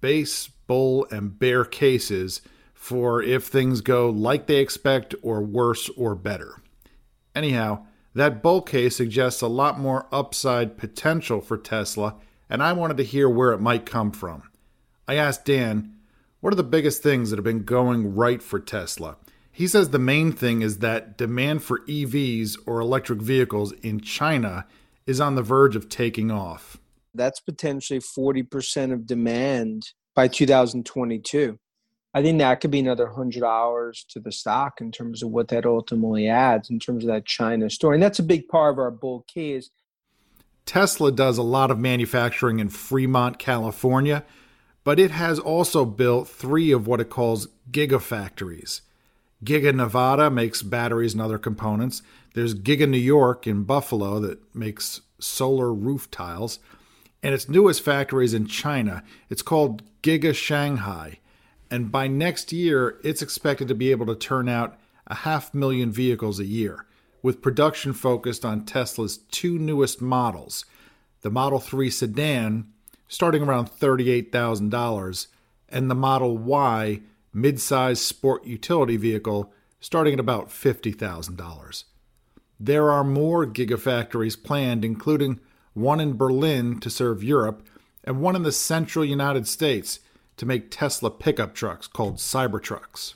base, 0.00 0.46
bull, 0.68 1.04
and 1.10 1.36
bear 1.36 1.64
cases 1.64 2.42
for 2.76 3.22
if 3.22 3.46
things 3.46 3.80
go 3.80 4.08
like 4.10 4.46
they 4.46 4.58
expect 4.58 5.14
or 5.22 5.42
worse 5.42 5.88
or 5.96 6.14
better. 6.14 6.62
Anyhow, 7.34 7.86
that 8.14 8.42
bull 8.42 8.62
case 8.62 8.96
suggests 8.96 9.42
a 9.42 9.48
lot 9.48 9.80
more 9.80 10.06
upside 10.12 10.78
potential 10.78 11.40
for 11.40 11.56
Tesla, 11.56 12.16
and 12.48 12.62
I 12.62 12.72
wanted 12.74 12.98
to 12.98 13.02
hear 13.02 13.28
where 13.28 13.52
it 13.52 13.60
might 13.60 13.86
come 13.86 14.12
from. 14.12 14.44
I 15.08 15.14
asked 15.14 15.46
Dan, 15.46 15.96
what 16.40 16.52
are 16.52 16.56
the 16.56 16.62
biggest 16.62 17.02
things 17.02 17.30
that 17.30 17.36
have 17.36 17.44
been 17.44 17.64
going 17.64 18.14
right 18.14 18.42
for 18.42 18.60
Tesla? 18.60 19.16
He 19.50 19.66
says 19.66 19.88
the 19.88 19.98
main 19.98 20.30
thing 20.30 20.62
is 20.62 20.78
that 20.78 21.16
demand 21.16 21.62
for 21.62 21.80
EVs 21.86 22.56
or 22.66 22.78
electric 22.78 23.20
vehicles 23.20 23.72
in 23.82 24.00
China 24.00 24.66
is 25.06 25.20
on 25.20 25.34
the 25.34 25.42
verge 25.42 25.74
of 25.74 25.88
taking 25.88 26.30
off. 26.30 26.76
That's 27.14 27.40
potentially 27.40 28.00
40% 28.00 28.92
of 28.92 29.06
demand 29.06 29.92
by 30.14 30.28
2022. 30.28 31.58
I 32.16 32.22
think 32.22 32.38
that 32.38 32.62
could 32.62 32.70
be 32.70 32.80
another 32.80 33.08
hundred 33.08 33.44
hours 33.44 34.06
to 34.08 34.20
the 34.20 34.32
stock 34.32 34.80
in 34.80 34.90
terms 34.90 35.22
of 35.22 35.28
what 35.28 35.48
that 35.48 35.66
ultimately 35.66 36.28
adds 36.28 36.70
in 36.70 36.78
terms 36.78 37.04
of 37.04 37.08
that 37.08 37.26
China 37.26 37.68
story. 37.68 37.96
And 37.96 38.02
that's 38.02 38.18
a 38.18 38.22
big 38.22 38.48
part 38.48 38.72
of 38.72 38.78
our 38.78 38.90
bull 38.90 39.26
case. 39.28 39.68
Tesla 40.64 41.12
does 41.12 41.36
a 41.36 41.42
lot 41.42 41.70
of 41.70 41.78
manufacturing 41.78 42.58
in 42.58 42.70
Fremont, 42.70 43.38
California, 43.38 44.24
but 44.82 44.98
it 44.98 45.10
has 45.10 45.38
also 45.38 45.84
built 45.84 46.26
three 46.26 46.72
of 46.72 46.86
what 46.86 47.02
it 47.02 47.10
calls 47.10 47.48
gigafactories. 47.70 48.80
Giga 49.44 49.74
Nevada 49.74 50.30
makes 50.30 50.62
batteries 50.62 51.12
and 51.12 51.20
other 51.20 51.36
components. 51.36 52.00
There's 52.32 52.54
Giga 52.54 52.88
New 52.88 52.96
York 52.96 53.46
in 53.46 53.64
Buffalo 53.64 54.20
that 54.20 54.38
makes 54.54 55.02
solar 55.18 55.70
roof 55.70 56.10
tiles. 56.10 56.60
And 57.22 57.34
its 57.34 57.46
newest 57.46 57.82
factory 57.82 58.24
is 58.24 58.32
in 58.32 58.46
China. 58.46 59.04
It's 59.28 59.42
called 59.42 59.82
Giga 60.02 60.34
Shanghai. 60.34 61.18
And 61.70 61.90
by 61.90 62.06
next 62.06 62.52
year, 62.52 62.98
it's 63.02 63.22
expected 63.22 63.68
to 63.68 63.74
be 63.74 63.90
able 63.90 64.06
to 64.06 64.14
turn 64.14 64.48
out 64.48 64.78
a 65.06 65.14
half 65.14 65.52
million 65.54 65.90
vehicles 65.90 66.38
a 66.38 66.44
year, 66.44 66.86
with 67.22 67.42
production 67.42 67.92
focused 67.92 68.44
on 68.44 68.64
Tesla's 68.64 69.18
two 69.30 69.58
newest 69.58 70.00
models 70.00 70.64
the 71.22 71.30
Model 71.30 71.58
3 71.58 71.90
sedan, 71.90 72.66
starting 73.08 73.42
around 73.42 73.68
$38,000, 73.68 75.26
and 75.68 75.90
the 75.90 75.94
Model 75.94 76.38
Y 76.38 77.00
midsize 77.34 77.96
sport 77.96 78.46
utility 78.46 78.96
vehicle 78.96 79.52
starting 79.80 80.14
at 80.14 80.20
about 80.20 80.50
$50,000. 80.50 81.84
There 82.58 82.90
are 82.90 83.04
more 83.04 83.46
gigafactories 83.46 84.42
planned, 84.42 84.84
including 84.84 85.40
one 85.74 86.00
in 86.00 86.16
Berlin 86.16 86.80
to 86.80 86.88
serve 86.88 87.22
Europe 87.22 87.66
and 88.04 88.20
one 88.20 88.36
in 88.36 88.42
the 88.42 88.52
central 88.52 89.04
United 89.04 89.46
States 89.46 90.00
to 90.36 90.46
make 90.46 90.70
Tesla 90.70 91.10
pickup 91.10 91.54
trucks 91.54 91.86
called 91.86 92.16
Cybertrucks. 92.16 93.14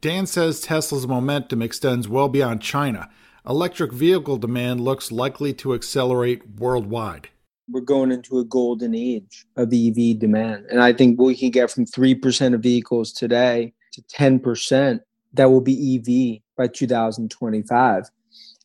Dan 0.00 0.26
says 0.26 0.60
Tesla's 0.60 1.06
momentum 1.06 1.62
extends 1.62 2.08
well 2.08 2.28
beyond 2.28 2.62
China. 2.62 3.10
Electric 3.48 3.92
vehicle 3.92 4.36
demand 4.36 4.80
looks 4.80 5.12
likely 5.12 5.52
to 5.54 5.74
accelerate 5.74 6.58
worldwide 6.58 7.28
we're 7.70 7.80
going 7.80 8.10
into 8.10 8.38
a 8.38 8.44
golden 8.44 8.94
age 8.94 9.46
of 9.56 9.72
EV 9.72 10.18
demand. 10.18 10.66
And 10.70 10.82
I 10.82 10.92
think 10.92 11.20
we 11.20 11.36
can 11.36 11.50
get 11.50 11.70
from 11.70 11.86
3% 11.86 12.54
of 12.54 12.62
vehicles 12.62 13.12
today 13.12 13.72
to 13.92 14.02
10% 14.02 15.00
that 15.34 15.50
will 15.50 15.60
be 15.60 15.96
EV 15.96 16.42
by 16.56 16.66
2025. 16.66 18.04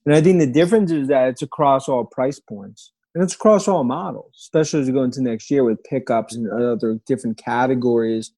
And 0.06 0.16
I 0.16 0.22
think 0.22 0.40
the 0.40 0.48
difference 0.48 0.92
is 0.92 1.08
that 1.08 1.30
it's 1.30 1.42
across 1.42 1.88
all 1.88 2.06
price 2.06 2.40
points 2.40 2.92
and 3.16 3.24
it's 3.24 3.34
across 3.34 3.68
all 3.68 3.86
models, 3.86 4.34
especially 4.38 4.82
as 4.82 4.88
we 4.88 4.94
go 4.94 5.04
into 5.04 5.22
next 5.22 5.50
year 5.50 5.64
with 5.64 5.84
pickups 5.86 6.36
and 6.36 6.52
other 6.52 7.00
different 7.08 7.38
categories. 7.38 8.34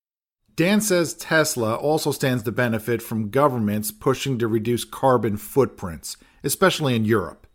Dan 0.56 0.82
says 0.82 1.16
Tesla 1.16 1.76
also 1.76 2.12
stands 2.12 2.44
to 2.44 2.52
benefit 2.52 3.02
from 3.02 3.30
governments 3.30 3.92
pushing 3.92 4.38
to 4.38 4.48
reduce 4.48 4.86
carbon 4.86 5.36
footprints, 5.36 6.16
especially 6.44 6.96
in 6.96 7.06
Europe. 7.06 7.48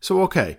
So, 0.00 0.22
okay, 0.22 0.56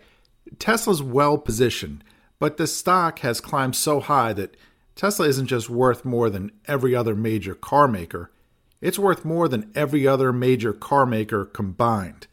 Tesla's 0.60 1.02
well 1.02 1.38
positioned, 1.40 2.04
but 2.40 2.58
the 2.58 2.68
stock 2.68 3.20
has 3.20 3.42
climbed 3.42 3.76
so 3.76 4.00
high 4.00 4.34
that 4.34 4.56
Tesla 4.96 5.28
isn't 5.28 5.48
just 5.48 5.70
worth 5.70 6.06
more 6.06 6.30
than 6.30 6.52
every 6.68 6.96
other 6.96 7.16
major 7.16 7.56
car 7.56 7.88
maker, 7.88 8.32
it's 8.80 9.00
worth 9.00 9.24
more 9.24 9.48
than 9.48 9.72
every 9.76 10.08
other 10.08 10.34
major 10.34 10.74
car 10.74 11.06
maker 11.06 11.46
combined. 11.46 12.28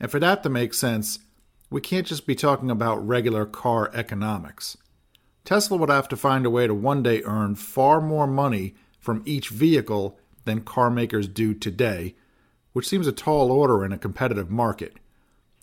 And 0.00 0.10
for 0.10 0.18
that 0.20 0.42
to 0.42 0.48
make 0.48 0.74
sense, 0.74 1.20
we 1.74 1.80
can't 1.80 2.06
just 2.06 2.24
be 2.24 2.36
talking 2.36 2.70
about 2.70 3.04
regular 3.04 3.44
car 3.44 3.90
economics. 3.92 4.76
Tesla 5.44 5.76
would 5.76 5.90
have 5.90 6.06
to 6.06 6.16
find 6.16 6.46
a 6.46 6.50
way 6.50 6.68
to 6.68 6.72
one 6.72 7.02
day 7.02 7.20
earn 7.24 7.56
far 7.56 8.00
more 8.00 8.28
money 8.28 8.76
from 9.00 9.24
each 9.26 9.48
vehicle 9.48 10.16
than 10.44 10.60
car 10.60 10.88
makers 10.88 11.26
do 11.26 11.52
today, 11.52 12.14
which 12.74 12.86
seems 12.86 13.08
a 13.08 13.12
tall 13.12 13.50
order 13.50 13.84
in 13.84 13.90
a 13.90 13.98
competitive 13.98 14.48
market. 14.48 14.98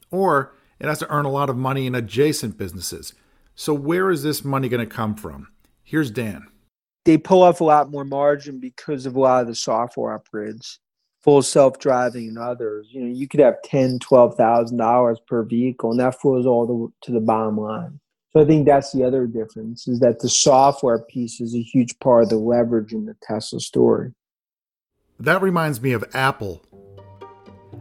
Or 0.09 0.53
it 0.81 0.87
has 0.87 0.99
to 0.99 1.09
earn 1.09 1.23
a 1.23 1.31
lot 1.31 1.49
of 1.49 1.55
money 1.55 1.87
in 1.87 1.95
adjacent 1.95 2.57
businesses. 2.57 3.13
So, 3.55 3.73
where 3.73 4.11
is 4.11 4.21
this 4.21 4.43
money 4.43 4.67
going 4.67 4.85
to 4.85 4.93
come 4.93 5.15
from? 5.15 5.47
Here's 5.81 6.11
Dan. 6.11 6.45
They 7.05 7.17
pull 7.17 7.41
off 7.41 7.61
a 7.61 7.63
lot 7.63 7.89
more 7.89 8.03
margin 8.03 8.59
because 8.59 9.05
of 9.05 9.15
a 9.15 9.19
lot 9.21 9.43
of 9.43 9.47
the 9.47 9.55
software 9.55 10.19
upgrades, 10.19 10.79
full 11.23 11.41
self 11.41 11.79
driving 11.79 12.27
and 12.29 12.37
others. 12.37 12.87
You 12.91 13.01
know, 13.01 13.13
you 13.13 13.27
could 13.27 13.39
have 13.39 13.61
ten, 13.63 13.99
twelve 13.99 14.35
thousand 14.35 14.77
dollars 14.77 15.19
per 15.27 15.43
vehicle, 15.43 15.91
and 15.91 15.99
that 15.99 16.19
flows 16.19 16.45
all 16.45 16.65
the, 16.65 17.05
to 17.05 17.11
the 17.11 17.19
bottom 17.19 17.57
line. 17.57 17.99
So 18.33 18.41
I 18.41 18.45
think 18.45 18.65
that's 18.65 18.93
the 18.93 19.03
other 19.03 19.27
difference 19.27 19.87
is 19.87 19.99
that 19.99 20.19
the 20.19 20.29
software 20.29 20.99
piece 20.99 21.41
is 21.41 21.53
a 21.53 21.61
huge 21.61 21.99
part 21.99 22.23
of 22.23 22.29
the 22.29 22.37
leverage 22.37 22.93
in 22.93 23.05
the 23.05 23.15
Tesla 23.21 23.59
story. 23.59 24.13
That 25.19 25.41
reminds 25.41 25.81
me 25.81 25.91
of 25.91 26.05
Apple. 26.13 26.63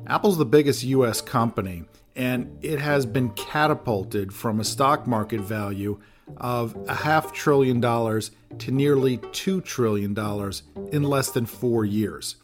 Apple's 0.06 0.38
the 0.38 0.44
biggest 0.44 0.82
US 0.82 1.20
company, 1.20 1.84
and 2.16 2.58
it 2.62 2.80
has 2.80 3.06
been 3.06 3.30
catapulted 3.30 4.32
from 4.32 4.58
a 4.58 4.64
stock 4.64 5.06
market 5.06 5.40
value 5.40 6.00
of 6.36 6.76
a 6.88 6.94
half 6.94 7.32
trillion 7.32 7.80
dollars 7.80 8.32
to 8.58 8.72
nearly 8.72 9.18
two 9.32 9.60
trillion 9.60 10.14
dollars 10.14 10.64
in 10.90 11.04
less 11.04 11.30
than 11.30 11.46
four 11.46 11.84
years. 11.84 12.36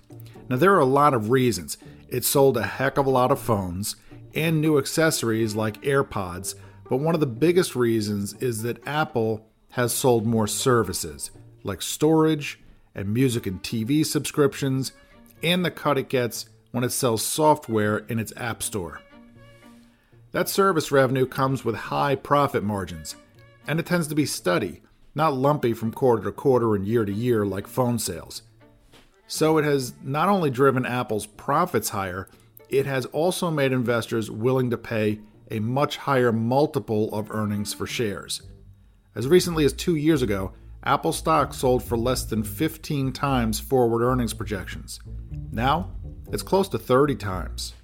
Now, 0.48 0.56
there 0.56 0.74
are 0.74 0.80
a 0.80 0.84
lot 0.84 1.14
of 1.14 1.30
reasons. 1.30 1.78
It 2.08 2.24
sold 2.24 2.56
a 2.56 2.62
heck 2.62 2.98
of 2.98 3.06
a 3.06 3.10
lot 3.10 3.32
of 3.32 3.40
phones 3.40 3.96
and 4.34 4.60
new 4.60 4.78
accessories 4.78 5.56
like 5.56 5.82
AirPods, 5.82 6.54
but 6.88 6.98
one 6.98 7.14
of 7.14 7.20
the 7.20 7.26
biggest 7.26 7.74
reasons 7.74 8.34
is 8.34 8.62
that 8.62 8.86
Apple 8.86 9.48
has 9.70 9.92
sold 9.92 10.26
more 10.26 10.46
services 10.46 11.30
like 11.64 11.82
storage 11.82 12.60
and 12.94 13.12
music 13.12 13.46
and 13.46 13.62
TV 13.62 14.06
subscriptions, 14.06 14.92
and 15.42 15.64
the 15.64 15.70
cut 15.70 15.98
it 15.98 16.08
gets 16.08 16.46
when 16.70 16.84
it 16.84 16.92
sells 16.92 17.22
software 17.22 17.98
in 17.98 18.18
its 18.18 18.32
App 18.36 18.62
Store. 18.62 19.02
That 20.32 20.48
service 20.48 20.92
revenue 20.92 21.26
comes 21.26 21.64
with 21.64 21.74
high 21.74 22.14
profit 22.14 22.62
margins, 22.62 23.16
and 23.66 23.80
it 23.80 23.86
tends 23.86 24.06
to 24.08 24.14
be 24.14 24.26
steady, 24.26 24.82
not 25.14 25.34
lumpy 25.34 25.72
from 25.72 25.92
quarter 25.92 26.22
to 26.24 26.32
quarter 26.32 26.74
and 26.74 26.86
year 26.86 27.04
to 27.04 27.12
year 27.12 27.44
like 27.44 27.66
phone 27.66 27.98
sales. 27.98 28.42
So 29.28 29.59
it 29.59 29.64
has 29.64 29.95
not 30.02 30.28
only 30.28 30.50
driven 30.50 30.87
Apple's 30.87 31.26
profits 31.26 31.88
higher, 31.88 32.28
it 32.68 32.87
has 32.87 33.06
also 33.06 33.50
made 33.50 33.73
investors 33.73 34.30
willing 34.30 34.71
to 34.71 34.78
pay 34.78 35.21
a 35.50 35.61
much 35.61 35.97
higher 35.97 36.33
multiple 36.33 37.12
of 37.14 37.30
earnings 37.30 37.73
for 37.73 37.87
shares. 37.87 38.42
As 39.14 39.26
recently 39.26 39.64
as 39.64 39.73
two 39.73 39.97
years 39.97 40.23
ago, 40.23 40.52
Apple 40.83 41.12
stock 41.12 41.54
sold 41.54 41.83
for 41.83 41.97
less 41.97 42.25
than 42.25 42.45
15 42.45 43.12
times 43.12 43.59
forward 43.59 44.04
earnings 44.04 44.35
projections. 44.35 45.00
Now, 45.50 45.90
it's 46.30 46.42
close 46.42 46.68
to 46.71 46.78
30 46.78 47.16
times. 47.16 47.75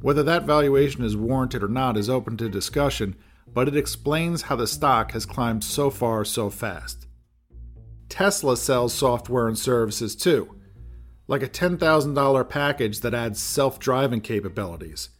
Whether 0.00 0.22
that 0.24 0.44
valuation 0.44 1.04
is 1.04 1.16
warranted 1.16 1.62
or 1.62 1.68
not 1.68 1.96
is 1.96 2.08
open 2.08 2.36
to 2.38 2.48
discussion, 2.48 3.16
but 3.52 3.68
it 3.68 3.76
explains 3.76 4.42
how 4.42 4.56
the 4.56 4.66
stock 4.66 5.12
has 5.12 5.26
climbed 5.26 5.64
so 5.64 5.90
far 5.90 6.24
so 6.24 6.50
fast. 6.50 7.06
Tesla 8.08 8.56
sells 8.56 8.94
software 8.94 9.48
and 9.48 9.58
services 9.58 10.16
too, 10.16 10.59
like 11.30 11.44
a 11.44 11.48
$10,000 11.48 12.48
package 12.48 13.00
that 13.00 13.14
adds 13.14 13.40
self 13.40 13.78
driving 13.78 14.20
capabilities, 14.20 15.10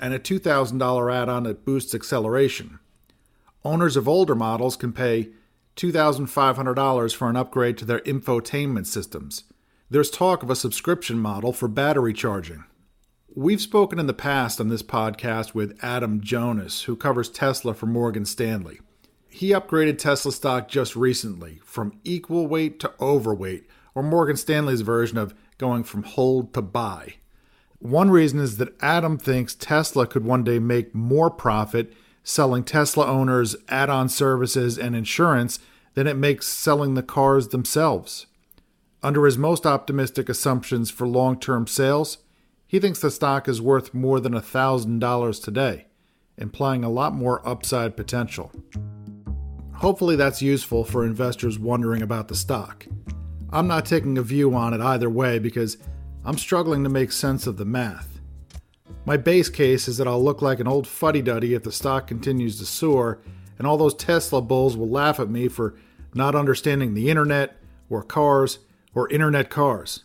and 0.00 0.14
a 0.14 0.18
$2,000 0.18 1.14
add 1.14 1.28
on 1.28 1.42
that 1.42 1.66
boosts 1.66 1.94
acceleration. 1.94 2.78
Owners 3.62 3.94
of 3.94 4.08
older 4.08 4.34
models 4.34 4.76
can 4.76 4.94
pay 4.94 5.28
$2,500 5.76 7.14
for 7.14 7.28
an 7.28 7.36
upgrade 7.36 7.76
to 7.76 7.84
their 7.84 8.00
infotainment 8.00 8.86
systems. 8.86 9.44
There's 9.90 10.10
talk 10.10 10.42
of 10.42 10.48
a 10.48 10.56
subscription 10.56 11.18
model 11.18 11.52
for 11.52 11.68
battery 11.68 12.14
charging. 12.14 12.64
We've 13.34 13.60
spoken 13.60 13.98
in 13.98 14.06
the 14.06 14.14
past 14.14 14.58
on 14.58 14.68
this 14.68 14.82
podcast 14.82 15.54
with 15.54 15.78
Adam 15.82 16.22
Jonas, 16.22 16.84
who 16.84 16.96
covers 16.96 17.28
Tesla 17.28 17.74
for 17.74 17.84
Morgan 17.84 18.24
Stanley. 18.24 18.80
He 19.28 19.50
upgraded 19.50 19.98
Tesla 19.98 20.32
stock 20.32 20.68
just 20.68 20.96
recently 20.96 21.60
from 21.62 22.00
equal 22.04 22.46
weight 22.46 22.80
to 22.80 22.92
overweight, 22.98 23.66
or 23.94 24.02
Morgan 24.02 24.36
Stanley's 24.36 24.80
version 24.80 25.18
of 25.18 25.34
going 25.58 25.84
from 25.84 26.02
hold 26.02 26.54
to 26.54 26.62
buy. 26.62 27.14
One 27.78 28.10
reason 28.10 28.38
is 28.38 28.58
that 28.58 28.80
Adam 28.80 29.18
thinks 29.18 29.54
Tesla 29.54 30.06
could 30.06 30.24
one 30.24 30.44
day 30.44 30.58
make 30.58 30.94
more 30.94 31.30
profit 31.30 31.92
selling 32.24 32.64
Tesla 32.64 33.06
owners 33.06 33.56
add 33.68 33.90
on 33.90 34.08
services 34.08 34.78
and 34.78 34.94
insurance 34.94 35.58
than 35.94 36.06
it 36.06 36.16
makes 36.16 36.46
selling 36.46 36.94
the 36.94 37.02
cars 37.02 37.48
themselves. 37.48 38.26
Under 39.02 39.26
his 39.26 39.36
most 39.36 39.66
optimistic 39.66 40.28
assumptions 40.28 40.90
for 40.90 41.06
long 41.08 41.38
term 41.38 41.66
sales, 41.66 42.18
he 42.66 42.78
thinks 42.78 43.00
the 43.00 43.10
stock 43.10 43.48
is 43.48 43.60
worth 43.60 43.92
more 43.92 44.20
than 44.20 44.32
$1,000 44.32 45.42
today, 45.42 45.86
implying 46.38 46.84
a 46.84 46.88
lot 46.88 47.12
more 47.12 47.46
upside 47.46 47.96
potential. 47.96 48.52
Hopefully, 49.74 50.14
that's 50.14 50.40
useful 50.40 50.84
for 50.84 51.04
investors 51.04 51.58
wondering 51.58 52.00
about 52.00 52.28
the 52.28 52.36
stock. 52.36 52.86
I'm 53.52 53.66
not 53.68 53.84
taking 53.84 54.16
a 54.16 54.22
view 54.22 54.54
on 54.54 54.72
it 54.72 54.80
either 54.80 55.10
way 55.10 55.38
because 55.38 55.76
I'm 56.24 56.38
struggling 56.38 56.84
to 56.84 56.90
make 56.90 57.12
sense 57.12 57.46
of 57.46 57.58
the 57.58 57.66
math. 57.66 58.18
My 59.04 59.18
base 59.18 59.50
case 59.50 59.88
is 59.88 59.98
that 59.98 60.06
I'll 60.06 60.22
look 60.22 60.40
like 60.40 60.58
an 60.58 60.68
old 60.68 60.86
fuddy 60.86 61.20
duddy 61.20 61.52
if 61.52 61.62
the 61.62 61.72
stock 61.72 62.06
continues 62.06 62.58
to 62.58 62.64
soar, 62.64 63.20
and 63.58 63.66
all 63.66 63.76
those 63.76 63.94
Tesla 63.94 64.40
bulls 64.40 64.76
will 64.76 64.88
laugh 64.88 65.20
at 65.20 65.28
me 65.28 65.48
for 65.48 65.74
not 66.14 66.34
understanding 66.34 66.94
the 66.94 67.10
internet, 67.10 67.56
or 67.90 68.02
cars, 68.02 68.60
or 68.94 69.10
internet 69.10 69.50
cars. 69.50 70.04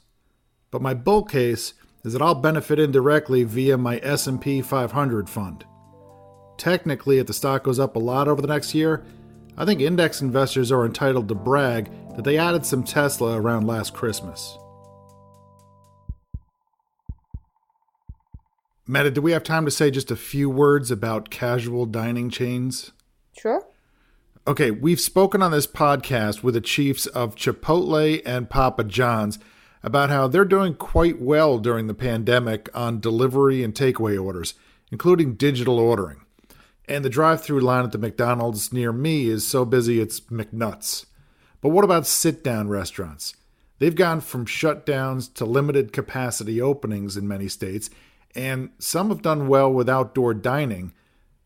But 0.71 0.81
my 0.81 0.93
bull 0.93 1.23
case 1.23 1.73
is 2.03 2.13
that 2.13 2.21
I'll 2.21 2.35
benefit 2.35 2.79
indirectly 2.79 3.43
via 3.43 3.77
my 3.77 3.99
S&P 4.03 4.61
500 4.61 5.29
fund. 5.29 5.65
Technically, 6.57 7.19
if 7.19 7.27
the 7.27 7.33
stock 7.33 7.63
goes 7.63 7.79
up 7.79 7.95
a 7.95 7.99
lot 7.99 8.27
over 8.27 8.41
the 8.41 8.47
next 8.47 8.73
year, 8.73 9.05
I 9.57 9.65
think 9.65 9.81
index 9.81 10.21
investors 10.21 10.71
are 10.71 10.85
entitled 10.85 11.27
to 11.29 11.35
brag 11.35 11.89
that 12.15 12.23
they 12.23 12.37
added 12.37 12.63
some 12.63 12.83
Tesla 12.83 13.41
around 13.41 13.65
last 13.65 13.93
Christmas. 13.93 14.55
Meta, 18.85 19.09
do 19.09 19.21
we 19.21 19.31
have 19.31 19.43
time 19.43 19.65
to 19.65 19.71
say 19.71 19.89
just 19.89 20.11
a 20.11 20.15
few 20.15 20.49
words 20.49 20.91
about 20.91 21.31
casual 21.31 21.87
dining 21.87 22.29
chains? 22.29 22.91
Sure. 23.37 23.65
Okay, 24.47 24.71
we've 24.71 24.99
spoken 24.99 25.41
on 25.41 25.51
this 25.51 25.67
podcast 25.67 26.43
with 26.43 26.53
the 26.53 26.61
chiefs 26.61 27.07
of 27.07 27.35
Chipotle 27.35 28.21
and 28.25 28.49
Papa 28.49 28.83
John's 28.83 29.39
about 29.83 30.09
how 30.09 30.27
they're 30.27 30.45
doing 30.45 30.75
quite 30.75 31.19
well 31.19 31.57
during 31.57 31.87
the 31.87 31.93
pandemic 31.93 32.69
on 32.73 32.99
delivery 32.99 33.63
and 33.63 33.73
takeaway 33.73 34.23
orders, 34.23 34.53
including 34.91 35.33
digital 35.33 35.79
ordering. 35.79 36.21
And 36.87 37.03
the 37.03 37.09
drive 37.09 37.41
through 37.41 37.59
line 37.59 37.83
at 37.83 37.91
the 37.91 37.97
McDonald's 37.97 38.71
near 38.71 38.93
me 38.93 39.27
is 39.27 39.45
so 39.45 39.65
busy 39.65 39.99
it's 39.99 40.21
McNuts. 40.21 41.05
But 41.59 41.69
what 41.69 41.83
about 41.83 42.07
sit 42.07 42.43
down 42.43 42.69
restaurants? 42.69 43.35
They've 43.79 43.95
gone 43.95 44.21
from 44.21 44.45
shutdowns 44.45 45.33
to 45.35 45.45
limited 45.45 45.91
capacity 45.91 46.61
openings 46.61 47.17
in 47.17 47.27
many 47.27 47.47
states, 47.47 47.89
and 48.33 48.69
some 48.79 49.09
have 49.09 49.21
done 49.21 49.47
well 49.47 49.71
with 49.71 49.89
outdoor 49.89 50.33
dining. 50.33 50.93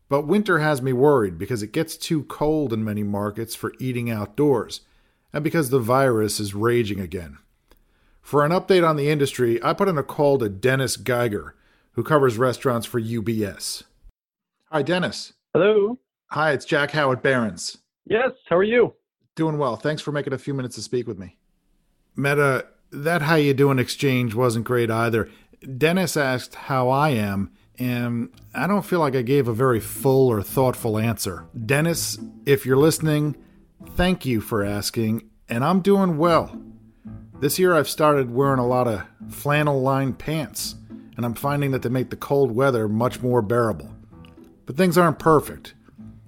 But 0.08 0.26
winter 0.26 0.58
has 0.60 0.80
me 0.80 0.92
worried 0.92 1.38
because 1.38 1.62
it 1.62 1.72
gets 1.72 1.96
too 1.96 2.24
cold 2.24 2.72
in 2.72 2.84
many 2.84 3.02
markets 3.02 3.54
for 3.54 3.74
eating 3.78 4.10
outdoors, 4.10 4.82
and 5.32 5.42
because 5.42 5.70
the 5.70 5.78
virus 5.78 6.38
is 6.38 6.54
raging 6.54 7.00
again. 7.00 7.38
For 8.20 8.44
an 8.44 8.52
update 8.52 8.88
on 8.88 8.96
the 8.96 9.10
industry, 9.10 9.62
I 9.62 9.72
put 9.72 9.88
in 9.88 9.98
a 9.98 10.02
call 10.02 10.38
to 10.38 10.48
Dennis 10.48 10.96
Geiger, 10.96 11.54
who 11.92 12.04
covers 12.04 12.38
restaurants 12.38 12.86
for 12.86 13.00
UBS. 13.00 13.82
Hi, 14.72 14.80
Dennis. 14.80 15.34
Hello. 15.52 15.98
Hi, 16.30 16.52
it's 16.52 16.64
Jack 16.64 16.92
Howard 16.92 17.20
Barron's. 17.20 17.76
Yes, 18.06 18.30
how 18.48 18.56
are 18.56 18.62
you? 18.62 18.94
Doing 19.34 19.58
well. 19.58 19.76
Thanks 19.76 20.00
for 20.00 20.12
making 20.12 20.32
a 20.32 20.38
few 20.38 20.54
minutes 20.54 20.76
to 20.76 20.80
speak 20.80 21.06
with 21.06 21.18
me. 21.18 21.36
Meta, 22.16 22.68
that 22.90 23.20
how 23.20 23.34
you 23.34 23.52
doing 23.52 23.78
exchange 23.78 24.34
wasn't 24.34 24.64
great 24.64 24.90
either. 24.90 25.28
Dennis 25.76 26.16
asked 26.16 26.54
how 26.54 26.88
I 26.88 27.10
am, 27.10 27.52
and 27.78 28.30
I 28.54 28.66
don't 28.66 28.86
feel 28.86 29.00
like 29.00 29.14
I 29.14 29.20
gave 29.20 29.46
a 29.46 29.52
very 29.52 29.78
full 29.78 30.28
or 30.28 30.42
thoughtful 30.42 30.96
answer. 30.96 31.44
Dennis, 31.66 32.18
if 32.46 32.64
you're 32.64 32.78
listening, 32.78 33.36
thank 33.90 34.24
you 34.24 34.40
for 34.40 34.64
asking, 34.64 35.28
and 35.50 35.66
I'm 35.66 35.82
doing 35.82 36.16
well. 36.16 36.58
This 37.40 37.58
year 37.58 37.74
I've 37.74 37.90
started 37.90 38.30
wearing 38.30 38.58
a 38.58 38.66
lot 38.66 38.88
of 38.88 39.02
flannel 39.28 39.82
lined 39.82 40.18
pants, 40.18 40.76
and 41.18 41.26
I'm 41.26 41.34
finding 41.34 41.72
that 41.72 41.82
they 41.82 41.90
make 41.90 42.08
the 42.08 42.16
cold 42.16 42.52
weather 42.52 42.88
much 42.88 43.20
more 43.20 43.42
bearable. 43.42 43.90
But 44.66 44.76
things 44.76 44.96
aren't 44.96 45.18
perfect. 45.18 45.74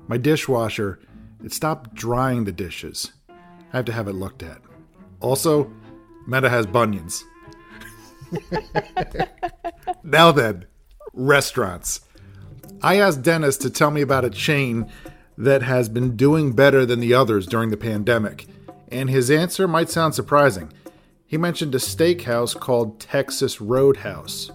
My 0.08 0.16
dishwasher, 0.16 1.00
it 1.42 1.52
stopped 1.52 1.94
drying 1.94 2.44
the 2.44 2.52
dishes. 2.52 3.12
I 3.28 3.76
have 3.76 3.84
to 3.86 3.92
have 3.92 4.08
it 4.08 4.14
looked 4.14 4.42
at. 4.42 4.60
Also, 5.20 5.72
Meta 6.26 6.48
has 6.48 6.66
bunions. 6.66 7.24
now 10.02 10.32
then, 10.32 10.66
restaurants. 11.12 12.00
I 12.82 12.98
asked 12.98 13.22
Dennis 13.22 13.56
to 13.58 13.70
tell 13.70 13.90
me 13.90 14.02
about 14.02 14.24
a 14.24 14.30
chain 14.30 14.90
that 15.36 15.62
has 15.62 15.88
been 15.88 16.16
doing 16.16 16.52
better 16.52 16.84
than 16.86 17.00
the 17.00 17.14
others 17.14 17.46
during 17.46 17.70
the 17.70 17.76
pandemic, 17.76 18.46
and 18.88 19.10
his 19.10 19.30
answer 19.30 19.66
might 19.66 19.90
sound 19.90 20.14
surprising. 20.14 20.72
He 21.26 21.36
mentioned 21.36 21.74
a 21.74 21.78
steakhouse 21.78 22.58
called 22.58 23.00
Texas 23.00 23.60
Roadhouse. 23.60 24.50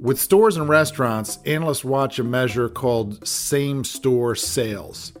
With 0.00 0.18
stores 0.18 0.56
and 0.56 0.66
restaurants, 0.66 1.40
analysts 1.44 1.84
watch 1.84 2.18
a 2.18 2.24
measure 2.24 2.70
called 2.70 3.28
same 3.28 3.84
store 3.84 4.34
sales. 4.34 5.12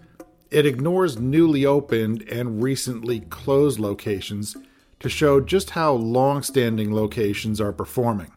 It 0.50 0.64
ignores 0.64 1.18
newly 1.18 1.66
opened 1.66 2.22
and 2.22 2.62
recently 2.62 3.20
closed 3.20 3.78
locations 3.78 4.56
to 5.00 5.10
show 5.10 5.38
just 5.38 5.70
how 5.70 5.92
long 5.92 6.42
standing 6.42 6.94
locations 6.94 7.60
are 7.60 7.74
performing. 7.74 8.32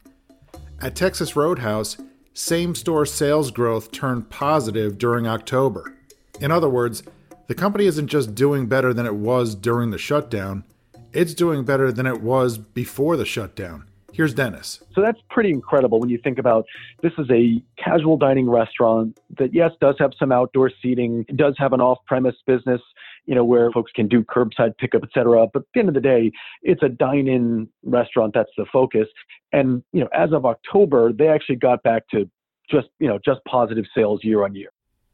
At 0.81 0.97
Texas 0.97 1.37
Roadhouse, 1.37 1.95
same 2.33 2.75
store 2.75 3.05
sales 3.05 3.49
growth 3.49 3.93
turned 3.93 4.29
positive 4.29 4.97
during 4.97 5.25
October. 5.25 5.95
In 6.41 6.51
other 6.51 6.69
words, 6.69 7.03
the 7.47 7.55
company 7.55 7.85
isn't 7.85 8.07
just 8.07 8.35
doing 8.35 8.65
better 8.65 8.93
than 8.93 9.05
it 9.05 9.15
was 9.15 9.55
during 9.55 9.91
the 9.91 9.97
shutdown, 9.97 10.65
it's 11.13 11.33
doing 11.33 11.63
better 11.63 11.89
than 11.89 12.05
it 12.05 12.19
was 12.19 12.57
before 12.57 13.15
the 13.15 13.25
shutdown. 13.25 13.85
Here's 14.13 14.33
Dennis. 14.33 14.83
So 14.93 15.01
that's 15.01 15.19
pretty 15.31 15.49
incredible 15.49 15.99
when 15.99 16.09
you 16.09 16.19
think 16.23 16.37
about 16.37 16.65
this 17.01 17.11
is 17.17 17.27
a 17.31 17.61
casual 17.83 18.15
dining 18.15 18.47
restaurant 18.49 19.19
that 19.39 19.53
yes 19.53 19.71
does 19.81 19.95
have 19.97 20.11
some 20.17 20.31
outdoor 20.31 20.71
seating, 20.81 21.25
does 21.35 21.55
have 21.57 21.73
an 21.73 21.81
off-premise 21.81 22.35
business, 22.45 22.79
you 23.25 23.33
know, 23.33 23.43
where 23.43 23.71
folks 23.71 23.91
can 23.91 24.07
do 24.07 24.23
curbside 24.23 24.77
pickup, 24.77 25.01
et 25.03 25.09
cetera. 25.13 25.47
But 25.51 25.63
at 25.63 25.65
the 25.73 25.79
end 25.79 25.89
of 25.89 25.95
the 25.95 26.01
day, 26.01 26.31
it's 26.61 26.83
a 26.83 26.89
dine-in 26.89 27.67
restaurant. 27.83 28.35
That's 28.35 28.51
the 28.55 28.65
focus. 28.71 29.07
And 29.51 29.83
you 29.93 30.01
know, 30.01 30.09
as 30.13 30.31
of 30.31 30.45
October, 30.45 31.11
they 31.11 31.27
actually 31.27 31.55
got 31.55 31.81
back 31.81 32.07
to 32.09 32.29
just 32.69 32.89
you 32.99 33.07
know 33.07 33.19
just 33.25 33.39
positive 33.45 33.85
sales 33.95 34.23
year 34.23 34.43
on 34.43 34.53
year. 34.53 34.69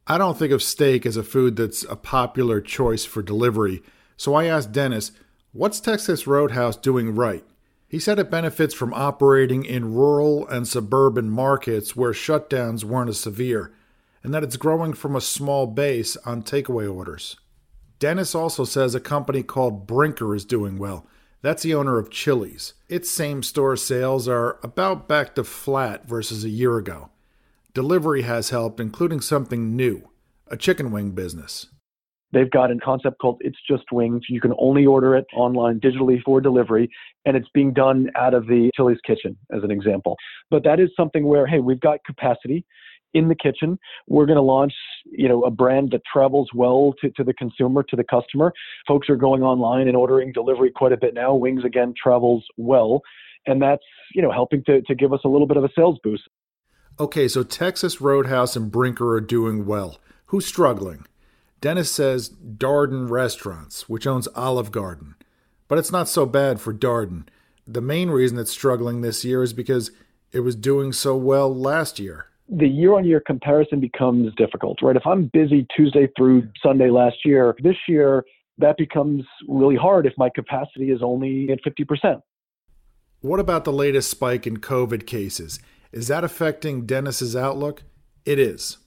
I 0.06 0.18
don't 0.18 0.36
think 0.36 0.52
of 0.52 0.62
steak 0.62 1.06
as 1.06 1.16
a 1.16 1.22
food 1.22 1.56
that's 1.56 1.84
a 1.84 1.96
popular 1.96 2.60
choice 2.60 3.04
for 3.04 3.22
delivery. 3.22 3.82
So 4.16 4.34
I 4.34 4.44
asked 4.44 4.72
Dennis, 4.72 5.12
what's 5.52 5.80
Texas 5.80 6.26
Roadhouse 6.26 6.76
doing 6.76 7.14
right? 7.14 7.44
He 7.90 7.98
said 7.98 8.20
it 8.20 8.30
benefits 8.30 8.72
from 8.72 8.94
operating 8.94 9.64
in 9.64 9.94
rural 9.94 10.46
and 10.46 10.66
suburban 10.66 11.28
markets 11.28 11.96
where 11.96 12.12
shutdowns 12.12 12.84
weren't 12.84 13.10
as 13.10 13.18
severe, 13.18 13.72
and 14.22 14.32
that 14.32 14.44
it's 14.44 14.56
growing 14.56 14.92
from 14.92 15.16
a 15.16 15.20
small 15.20 15.66
base 15.66 16.16
on 16.18 16.44
takeaway 16.44 16.88
orders. 16.88 17.36
Dennis 17.98 18.32
also 18.32 18.64
says 18.64 18.94
a 18.94 19.00
company 19.00 19.42
called 19.42 19.88
Brinker 19.88 20.36
is 20.36 20.44
doing 20.44 20.78
well. 20.78 21.04
That's 21.42 21.64
the 21.64 21.74
owner 21.74 21.98
of 21.98 22.12
Chili's. 22.12 22.74
Its 22.88 23.10
same 23.10 23.42
store 23.42 23.76
sales 23.76 24.28
are 24.28 24.60
about 24.62 25.08
back 25.08 25.34
to 25.34 25.42
flat 25.42 26.06
versus 26.06 26.44
a 26.44 26.48
year 26.48 26.76
ago. 26.76 27.10
Delivery 27.74 28.22
has 28.22 28.50
helped, 28.50 28.78
including 28.78 29.20
something 29.20 29.74
new 29.74 30.08
a 30.46 30.56
chicken 30.56 30.92
wing 30.92 31.10
business. 31.10 31.66
They've 32.32 32.50
got 32.50 32.70
a 32.70 32.76
concept 32.76 33.18
called 33.20 33.38
It's 33.40 33.58
Just 33.68 33.84
Wings. 33.90 34.22
You 34.28 34.40
can 34.40 34.54
only 34.58 34.86
order 34.86 35.16
it 35.16 35.26
online 35.34 35.80
digitally 35.80 36.22
for 36.22 36.40
delivery, 36.40 36.88
and 37.24 37.36
it's 37.36 37.48
being 37.52 37.72
done 37.72 38.08
out 38.16 38.34
of 38.34 38.46
the 38.46 38.70
Chili's 38.76 39.00
kitchen, 39.04 39.36
as 39.52 39.64
an 39.64 39.70
example. 39.70 40.16
But 40.50 40.62
that 40.64 40.78
is 40.78 40.90
something 40.96 41.24
where, 41.24 41.46
hey, 41.46 41.58
we've 41.58 41.80
got 41.80 41.98
capacity. 42.04 42.64
in 43.12 43.28
the 43.28 43.34
kitchen. 43.34 43.78
We're 44.06 44.26
going 44.26 44.36
to 44.36 44.42
launch, 44.42 44.72
you 45.06 45.28
know, 45.28 45.42
a 45.42 45.50
brand 45.50 45.90
that 45.92 46.02
travels 46.10 46.48
well 46.54 46.94
to, 47.00 47.10
to 47.10 47.24
the 47.24 47.34
consumer, 47.34 47.82
to 47.84 47.96
the 47.96 48.04
customer. 48.04 48.52
Folks 48.86 49.08
are 49.08 49.16
going 49.16 49.42
online 49.42 49.88
and 49.88 49.96
ordering 49.96 50.32
delivery 50.32 50.70
quite 50.70 50.92
a 50.92 50.96
bit 50.96 51.14
now. 51.14 51.34
Wings 51.34 51.64
again 51.64 51.94
travels 52.00 52.44
well, 52.56 53.02
and 53.46 53.60
that's 53.60 53.82
you 54.14 54.22
know 54.22 54.30
helping 54.30 54.62
to 54.64 54.82
to 54.82 54.94
give 54.94 55.12
us 55.12 55.20
a 55.24 55.28
little 55.28 55.46
bit 55.46 55.56
of 55.56 55.64
a 55.64 55.70
sales 55.76 55.98
boost. 56.02 56.24
Okay, 56.98 57.28
so 57.28 57.42
Texas 57.42 58.00
Roadhouse 58.00 58.56
and 58.56 58.70
Brinker 58.70 59.14
are 59.14 59.20
doing 59.20 59.64
well. 59.64 59.98
Who's 60.26 60.46
struggling? 60.46 61.06
Dennis 61.60 61.90
says 61.90 62.30
Darden 62.30 63.10
Restaurants, 63.10 63.88
which 63.88 64.06
owns 64.06 64.28
Olive 64.34 64.72
Garden. 64.72 65.14
But 65.68 65.78
it's 65.78 65.92
not 65.92 66.08
so 66.08 66.24
bad 66.26 66.60
for 66.60 66.72
Darden. 66.72 67.26
The 67.66 67.82
main 67.82 68.10
reason 68.10 68.38
it's 68.38 68.50
struggling 68.50 69.00
this 69.00 69.24
year 69.24 69.42
is 69.42 69.52
because 69.52 69.90
it 70.32 70.40
was 70.40 70.56
doing 70.56 70.92
so 70.92 71.16
well 71.16 71.54
last 71.54 71.98
year. 71.98 72.26
The 72.48 72.68
year 72.68 72.94
on 72.94 73.04
year 73.04 73.20
comparison 73.20 73.78
becomes 73.78 74.34
difficult, 74.36 74.78
right? 74.82 74.96
If 74.96 75.06
I'm 75.06 75.30
busy 75.32 75.66
Tuesday 75.76 76.08
through 76.16 76.48
Sunday 76.62 76.90
last 76.90 77.18
year, 77.24 77.54
this 77.62 77.76
year 77.86 78.24
that 78.58 78.76
becomes 78.76 79.24
really 79.48 79.76
hard 79.76 80.06
if 80.06 80.12
my 80.16 80.28
capacity 80.28 80.90
is 80.90 81.02
only 81.02 81.50
at 81.50 81.62
50%. 81.62 82.20
What 83.20 83.40
about 83.40 83.64
the 83.64 83.72
latest 83.72 84.10
spike 84.10 84.46
in 84.46 84.58
COVID 84.58 85.06
cases? 85.06 85.60
Is 85.92 86.08
that 86.08 86.24
affecting 86.24 86.86
Dennis's 86.86 87.36
outlook? 87.36 87.82
It 88.24 88.38
is. 88.38 88.78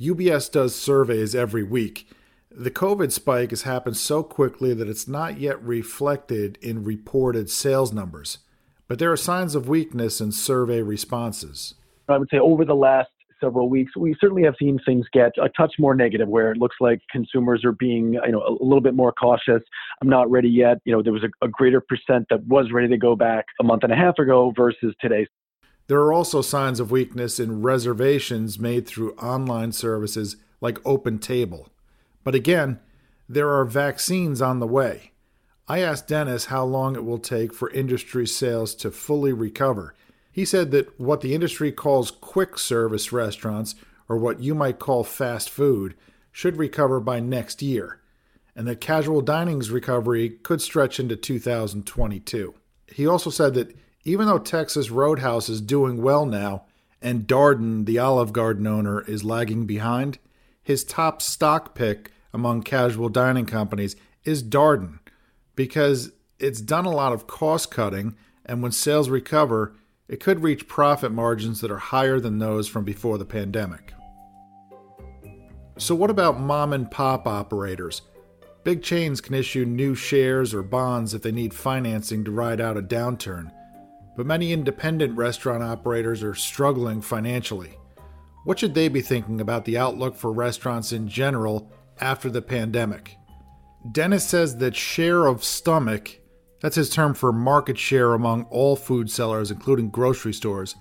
UBS 0.00 0.50
does 0.50 0.76
surveys 0.76 1.34
every 1.34 1.64
week. 1.64 2.08
The 2.52 2.70
COVID 2.70 3.10
spike 3.10 3.50
has 3.50 3.62
happened 3.62 3.96
so 3.96 4.22
quickly 4.22 4.72
that 4.72 4.88
it's 4.88 5.08
not 5.08 5.40
yet 5.40 5.60
reflected 5.62 6.56
in 6.62 6.84
reported 6.84 7.50
sales 7.50 7.92
numbers, 7.92 8.38
but 8.86 9.00
there 9.00 9.10
are 9.10 9.16
signs 9.16 9.56
of 9.56 9.68
weakness 9.68 10.20
in 10.20 10.30
survey 10.30 10.82
responses. 10.82 11.74
I 12.08 12.16
would 12.16 12.28
say 12.30 12.38
over 12.38 12.64
the 12.64 12.76
last 12.76 13.10
several 13.40 13.68
weeks, 13.68 13.96
we 13.96 14.16
certainly 14.20 14.44
have 14.44 14.54
seen 14.58 14.78
things 14.86 15.06
get 15.12 15.32
a 15.42 15.48
touch 15.48 15.74
more 15.78 15.94
negative 15.94 16.28
where 16.28 16.52
it 16.52 16.58
looks 16.58 16.76
like 16.80 17.00
consumers 17.10 17.64
are 17.64 17.72
being, 17.72 18.14
you 18.14 18.32
know, 18.32 18.42
a 18.42 18.64
little 18.64 18.80
bit 18.80 18.94
more 18.94 19.12
cautious. 19.12 19.62
I'm 20.00 20.08
not 20.08 20.30
ready 20.30 20.48
yet. 20.48 20.78
You 20.84 20.92
know, 20.92 21.02
there 21.02 21.12
was 21.12 21.24
a, 21.24 21.44
a 21.44 21.48
greater 21.48 21.80
percent 21.80 22.26
that 22.30 22.44
was 22.46 22.70
ready 22.72 22.88
to 22.88 22.96
go 22.96 23.16
back 23.16 23.46
a 23.60 23.64
month 23.64 23.82
and 23.82 23.92
a 23.92 23.96
half 23.96 24.18
ago 24.18 24.52
versus 24.56 24.94
today. 25.00 25.26
There 25.88 26.00
are 26.00 26.12
also 26.12 26.42
signs 26.42 26.80
of 26.80 26.90
weakness 26.90 27.40
in 27.40 27.62
reservations 27.62 28.58
made 28.58 28.86
through 28.86 29.14
online 29.14 29.72
services 29.72 30.36
like 30.60 30.82
OpenTable. 30.84 31.68
But 32.22 32.34
again, 32.34 32.78
there 33.26 33.50
are 33.50 33.64
vaccines 33.64 34.42
on 34.42 34.60
the 34.60 34.66
way. 34.66 35.12
I 35.66 35.80
asked 35.80 36.08
Dennis 36.08 36.46
how 36.46 36.64
long 36.64 36.94
it 36.94 37.04
will 37.04 37.18
take 37.18 37.54
for 37.54 37.70
industry 37.70 38.26
sales 38.26 38.74
to 38.76 38.90
fully 38.90 39.32
recover. 39.32 39.94
He 40.30 40.44
said 40.44 40.70
that 40.72 40.98
what 41.00 41.22
the 41.22 41.34
industry 41.34 41.72
calls 41.72 42.10
quick 42.10 42.58
service 42.58 43.10
restaurants, 43.10 43.74
or 44.08 44.18
what 44.18 44.40
you 44.40 44.54
might 44.54 44.78
call 44.78 45.04
fast 45.04 45.48
food, 45.48 45.94
should 46.32 46.56
recover 46.56 47.00
by 47.00 47.18
next 47.18 47.62
year, 47.62 48.00
and 48.54 48.66
that 48.68 48.80
casual 48.80 49.20
dining's 49.20 49.70
recovery 49.70 50.30
could 50.30 50.60
stretch 50.60 51.00
into 51.00 51.16
2022. 51.16 52.54
He 52.86 53.06
also 53.06 53.30
said 53.30 53.54
that 53.54 53.74
even 54.08 54.26
though 54.26 54.38
Texas 54.38 54.90
Roadhouse 54.90 55.48
is 55.48 55.60
doing 55.60 56.02
well 56.02 56.24
now 56.24 56.64
and 57.00 57.26
Darden, 57.26 57.84
the 57.84 57.98
Olive 57.98 58.32
Garden 58.32 58.66
owner, 58.66 59.02
is 59.02 59.22
lagging 59.22 59.66
behind, 59.66 60.18
his 60.62 60.82
top 60.82 61.22
stock 61.22 61.74
pick 61.74 62.10
among 62.32 62.62
casual 62.62 63.08
dining 63.08 63.46
companies 63.46 63.96
is 64.24 64.42
Darden 64.42 64.98
because 65.54 66.12
it's 66.38 66.60
done 66.60 66.86
a 66.86 66.90
lot 66.90 67.12
of 67.12 67.26
cost 67.26 67.70
cutting, 67.70 68.16
and 68.46 68.62
when 68.62 68.72
sales 68.72 69.08
recover, 69.08 69.74
it 70.08 70.20
could 70.20 70.42
reach 70.42 70.68
profit 70.68 71.12
margins 71.12 71.60
that 71.60 71.70
are 71.70 71.78
higher 71.78 72.18
than 72.18 72.38
those 72.38 72.66
from 72.66 72.84
before 72.84 73.18
the 73.18 73.24
pandemic. 73.24 73.92
So, 75.76 75.94
what 75.94 76.10
about 76.10 76.40
mom 76.40 76.72
and 76.72 76.90
pop 76.90 77.26
operators? 77.26 78.02
Big 78.64 78.82
chains 78.82 79.20
can 79.20 79.34
issue 79.34 79.64
new 79.64 79.94
shares 79.94 80.52
or 80.52 80.62
bonds 80.62 81.14
if 81.14 81.22
they 81.22 81.32
need 81.32 81.54
financing 81.54 82.24
to 82.24 82.30
ride 82.30 82.60
out 82.60 82.76
a 82.76 82.82
downturn, 82.82 83.52
but 84.18 84.26
many 84.26 84.52
independent 84.52 85.16
restaurant 85.16 85.62
operators 85.62 86.24
are 86.24 86.34
struggling 86.34 87.00
financially. 87.00 87.78
What 88.42 88.58
should 88.58 88.74
they 88.74 88.88
be 88.88 89.00
thinking 89.00 89.40
about 89.40 89.64
the 89.64 89.78
outlook 89.78 90.16
for 90.16 90.32
restaurants 90.32 90.90
in 90.90 91.06
general 91.06 91.70
after 92.00 92.28
the 92.28 92.42
pandemic? 92.42 93.16
Dennis 93.92 94.26
says 94.26 94.56
that 94.56 94.74
share 94.74 95.26
of 95.26 95.44
stomach, 95.44 96.18
that's 96.60 96.74
his 96.74 96.90
term 96.90 97.14
for 97.14 97.30
market 97.30 97.78
share 97.78 98.12
among 98.12 98.42
all 98.46 98.74
food 98.74 99.08
sellers, 99.08 99.52
including 99.52 99.88
grocery 99.88 100.34
stores, 100.34 100.74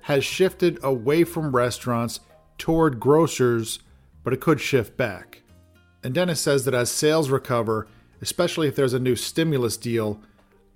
has 0.00 0.24
shifted 0.24 0.80
away 0.82 1.22
from 1.22 1.54
restaurants 1.54 2.18
toward 2.58 2.98
grocers, 2.98 3.78
but 4.24 4.32
it 4.32 4.40
could 4.40 4.60
shift 4.60 4.96
back. 4.96 5.42
And 6.02 6.12
Dennis 6.12 6.40
says 6.40 6.64
that 6.64 6.74
as 6.74 6.90
sales 6.90 7.30
recover, 7.30 7.86
especially 8.20 8.66
if 8.66 8.74
there's 8.74 8.92
a 8.92 8.98
new 8.98 9.14
stimulus 9.14 9.76
deal, 9.76 10.20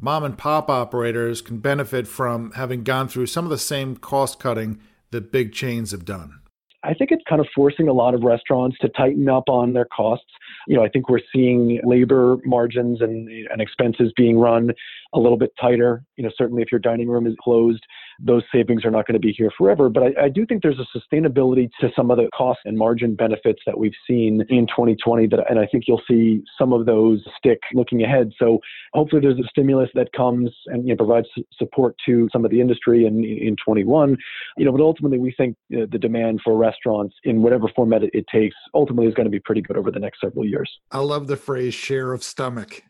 mom 0.00 0.24
and 0.24 0.36
pop 0.36 0.68
operators 0.68 1.40
can 1.40 1.58
benefit 1.58 2.06
from 2.06 2.52
having 2.52 2.82
gone 2.82 3.08
through 3.08 3.26
some 3.26 3.44
of 3.44 3.50
the 3.50 3.58
same 3.58 3.96
cost 3.96 4.38
cutting 4.38 4.80
that 5.10 5.32
big 5.32 5.52
chains 5.52 5.90
have 5.92 6.04
done. 6.04 6.40
I 6.82 6.94
think 6.94 7.10
it's 7.10 7.22
kind 7.28 7.40
of 7.40 7.48
forcing 7.54 7.88
a 7.88 7.92
lot 7.92 8.14
of 8.14 8.22
restaurants 8.22 8.78
to 8.78 8.88
tighten 8.90 9.28
up 9.28 9.44
on 9.48 9.72
their 9.72 9.86
costs. 9.86 10.30
You 10.68 10.76
know, 10.76 10.84
I 10.84 10.88
think 10.88 11.08
we're 11.08 11.20
seeing 11.34 11.80
labor 11.84 12.36
margins 12.44 13.00
and, 13.00 13.28
and 13.28 13.60
expenses 13.60 14.12
being 14.16 14.38
run 14.38 14.70
a 15.12 15.18
little 15.18 15.38
bit 15.38 15.50
tighter. 15.60 16.04
You 16.16 16.24
know, 16.24 16.30
certainly 16.36 16.62
if 16.62 16.70
your 16.70 16.78
dining 16.78 17.08
room 17.08 17.26
is 17.26 17.34
closed, 17.42 17.84
those 18.20 18.42
savings 18.52 18.84
are 18.84 18.90
not 18.90 19.06
going 19.06 19.14
to 19.14 19.20
be 19.20 19.32
here 19.32 19.50
forever. 19.56 19.88
But 19.88 20.02
I, 20.02 20.24
I, 20.24 20.28
do 20.28 20.46
think 20.46 20.62
there's 20.62 20.78
a 20.78 20.98
sustainability 20.98 21.70
to 21.80 21.90
some 21.94 22.10
of 22.10 22.16
the 22.16 22.28
cost 22.34 22.60
and 22.64 22.76
margin 22.76 23.14
benefits 23.14 23.60
that 23.66 23.78
we've 23.78 23.94
seen 24.06 24.42
in 24.48 24.66
2020 24.66 25.26
that, 25.28 25.50
and 25.50 25.58
I 25.58 25.66
think 25.66 25.84
you'll 25.86 26.02
see 26.08 26.42
some 26.58 26.72
of 26.72 26.86
those 26.86 27.22
stick 27.36 27.60
looking 27.74 28.02
ahead. 28.02 28.32
So 28.38 28.60
hopefully 28.92 29.20
there's 29.20 29.38
a 29.38 29.48
stimulus 29.48 29.90
that 29.94 30.12
comes 30.12 30.50
and 30.66 30.86
you 30.86 30.94
know, 30.94 30.96
provides 30.96 31.28
support 31.58 31.96
to 32.06 32.28
some 32.32 32.44
of 32.44 32.50
the 32.50 32.60
industry 32.60 33.06
in, 33.06 33.24
in 33.24 33.56
21. 33.64 34.16
You 34.56 34.64
know, 34.64 34.72
but 34.72 34.80
ultimately 34.80 35.18
we 35.18 35.32
think 35.36 35.56
you 35.68 35.80
know, 35.80 35.86
the 35.90 35.98
demand 35.98 36.40
for 36.44 36.56
restaurants 36.56 37.14
in 37.24 37.42
whatever 37.42 37.68
format 37.74 38.02
it, 38.02 38.10
it 38.12 38.26
takes 38.32 38.56
ultimately 38.74 39.06
is 39.06 39.14
going 39.14 39.26
to 39.26 39.30
be 39.30 39.40
pretty 39.40 39.60
good 39.60 39.76
over 39.76 39.90
the 39.90 40.00
next 40.00 40.20
several 40.20 40.44
years. 40.44 40.70
I 40.90 40.98
love 40.98 41.26
the 41.26 41.36
phrase 41.36 41.74
share 41.74 42.12
of 42.12 42.22
stomach. 42.22 42.82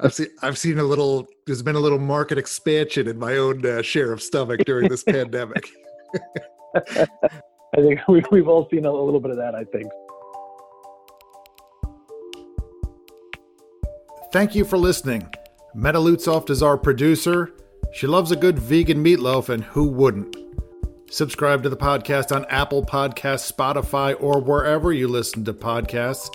I've 0.00 0.12
seen 0.12 0.28
I've 0.42 0.58
seen 0.58 0.78
a 0.78 0.82
little. 0.82 1.28
There's 1.46 1.62
been 1.62 1.76
a 1.76 1.80
little 1.80 1.98
market 1.98 2.38
expansion 2.38 3.08
in 3.08 3.18
my 3.18 3.36
own 3.36 3.64
uh, 3.64 3.82
share 3.82 4.12
of 4.12 4.22
stomach 4.22 4.60
during 4.66 4.88
this 4.88 5.04
pandemic. 5.08 5.68
I 6.94 7.06
think 7.76 8.00
we, 8.08 8.22
we've 8.32 8.48
all 8.48 8.68
seen 8.70 8.84
a 8.84 8.92
little 8.92 9.20
bit 9.20 9.30
of 9.30 9.36
that. 9.36 9.54
I 9.54 9.64
think. 9.64 9.90
Thank 14.32 14.54
you 14.54 14.64
for 14.64 14.76
listening. 14.76 15.32
Meta 15.74 15.98
Lutzoft 15.98 16.50
is 16.50 16.62
our 16.62 16.76
producer. 16.76 17.52
She 17.92 18.06
loves 18.06 18.30
a 18.30 18.36
good 18.36 18.58
vegan 18.58 19.02
meatloaf, 19.02 19.48
and 19.48 19.64
who 19.64 19.88
wouldn't? 19.88 20.36
Subscribe 21.10 21.62
to 21.62 21.70
the 21.70 21.76
podcast 21.76 22.36
on 22.36 22.44
Apple 22.46 22.84
Podcasts, 22.84 23.50
Spotify, 23.50 24.14
or 24.20 24.40
wherever 24.40 24.92
you 24.92 25.08
listen 25.08 25.44
to 25.46 25.54
podcasts. 25.54 26.28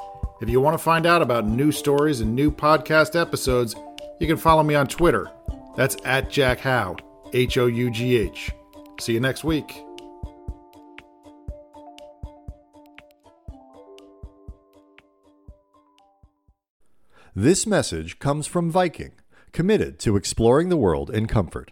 If 0.44 0.50
you 0.50 0.60
want 0.60 0.74
to 0.74 0.84
find 0.84 1.06
out 1.06 1.22
about 1.22 1.48
new 1.48 1.72
stories 1.72 2.20
and 2.20 2.36
new 2.36 2.52
podcast 2.52 3.18
episodes, 3.18 3.78
you 4.20 4.28
can 4.28 4.36
follow 4.36 4.62
me 4.62 4.76
on 4.76 4.88
Twitter. 4.88 5.32
That's 5.78 5.96
at 6.04 6.30
Jack 6.30 6.60
Hough, 6.60 6.98
H 7.32 7.58
O 7.58 7.68
U 7.68 7.90
G 7.90 8.18
H. 8.18 8.52
See 9.00 9.14
you 9.14 9.22
next 9.22 9.46
week. 9.46 9.82
This 17.34 17.66
message 17.66 18.20
comes 18.20 18.46
from 18.46 18.70
Viking, 18.70 19.14
committed 19.54 19.98
to 20.00 20.18
exploring 20.18 20.68
the 20.68 20.76
world 20.76 21.10
in 21.10 21.26
comfort. 21.28 21.72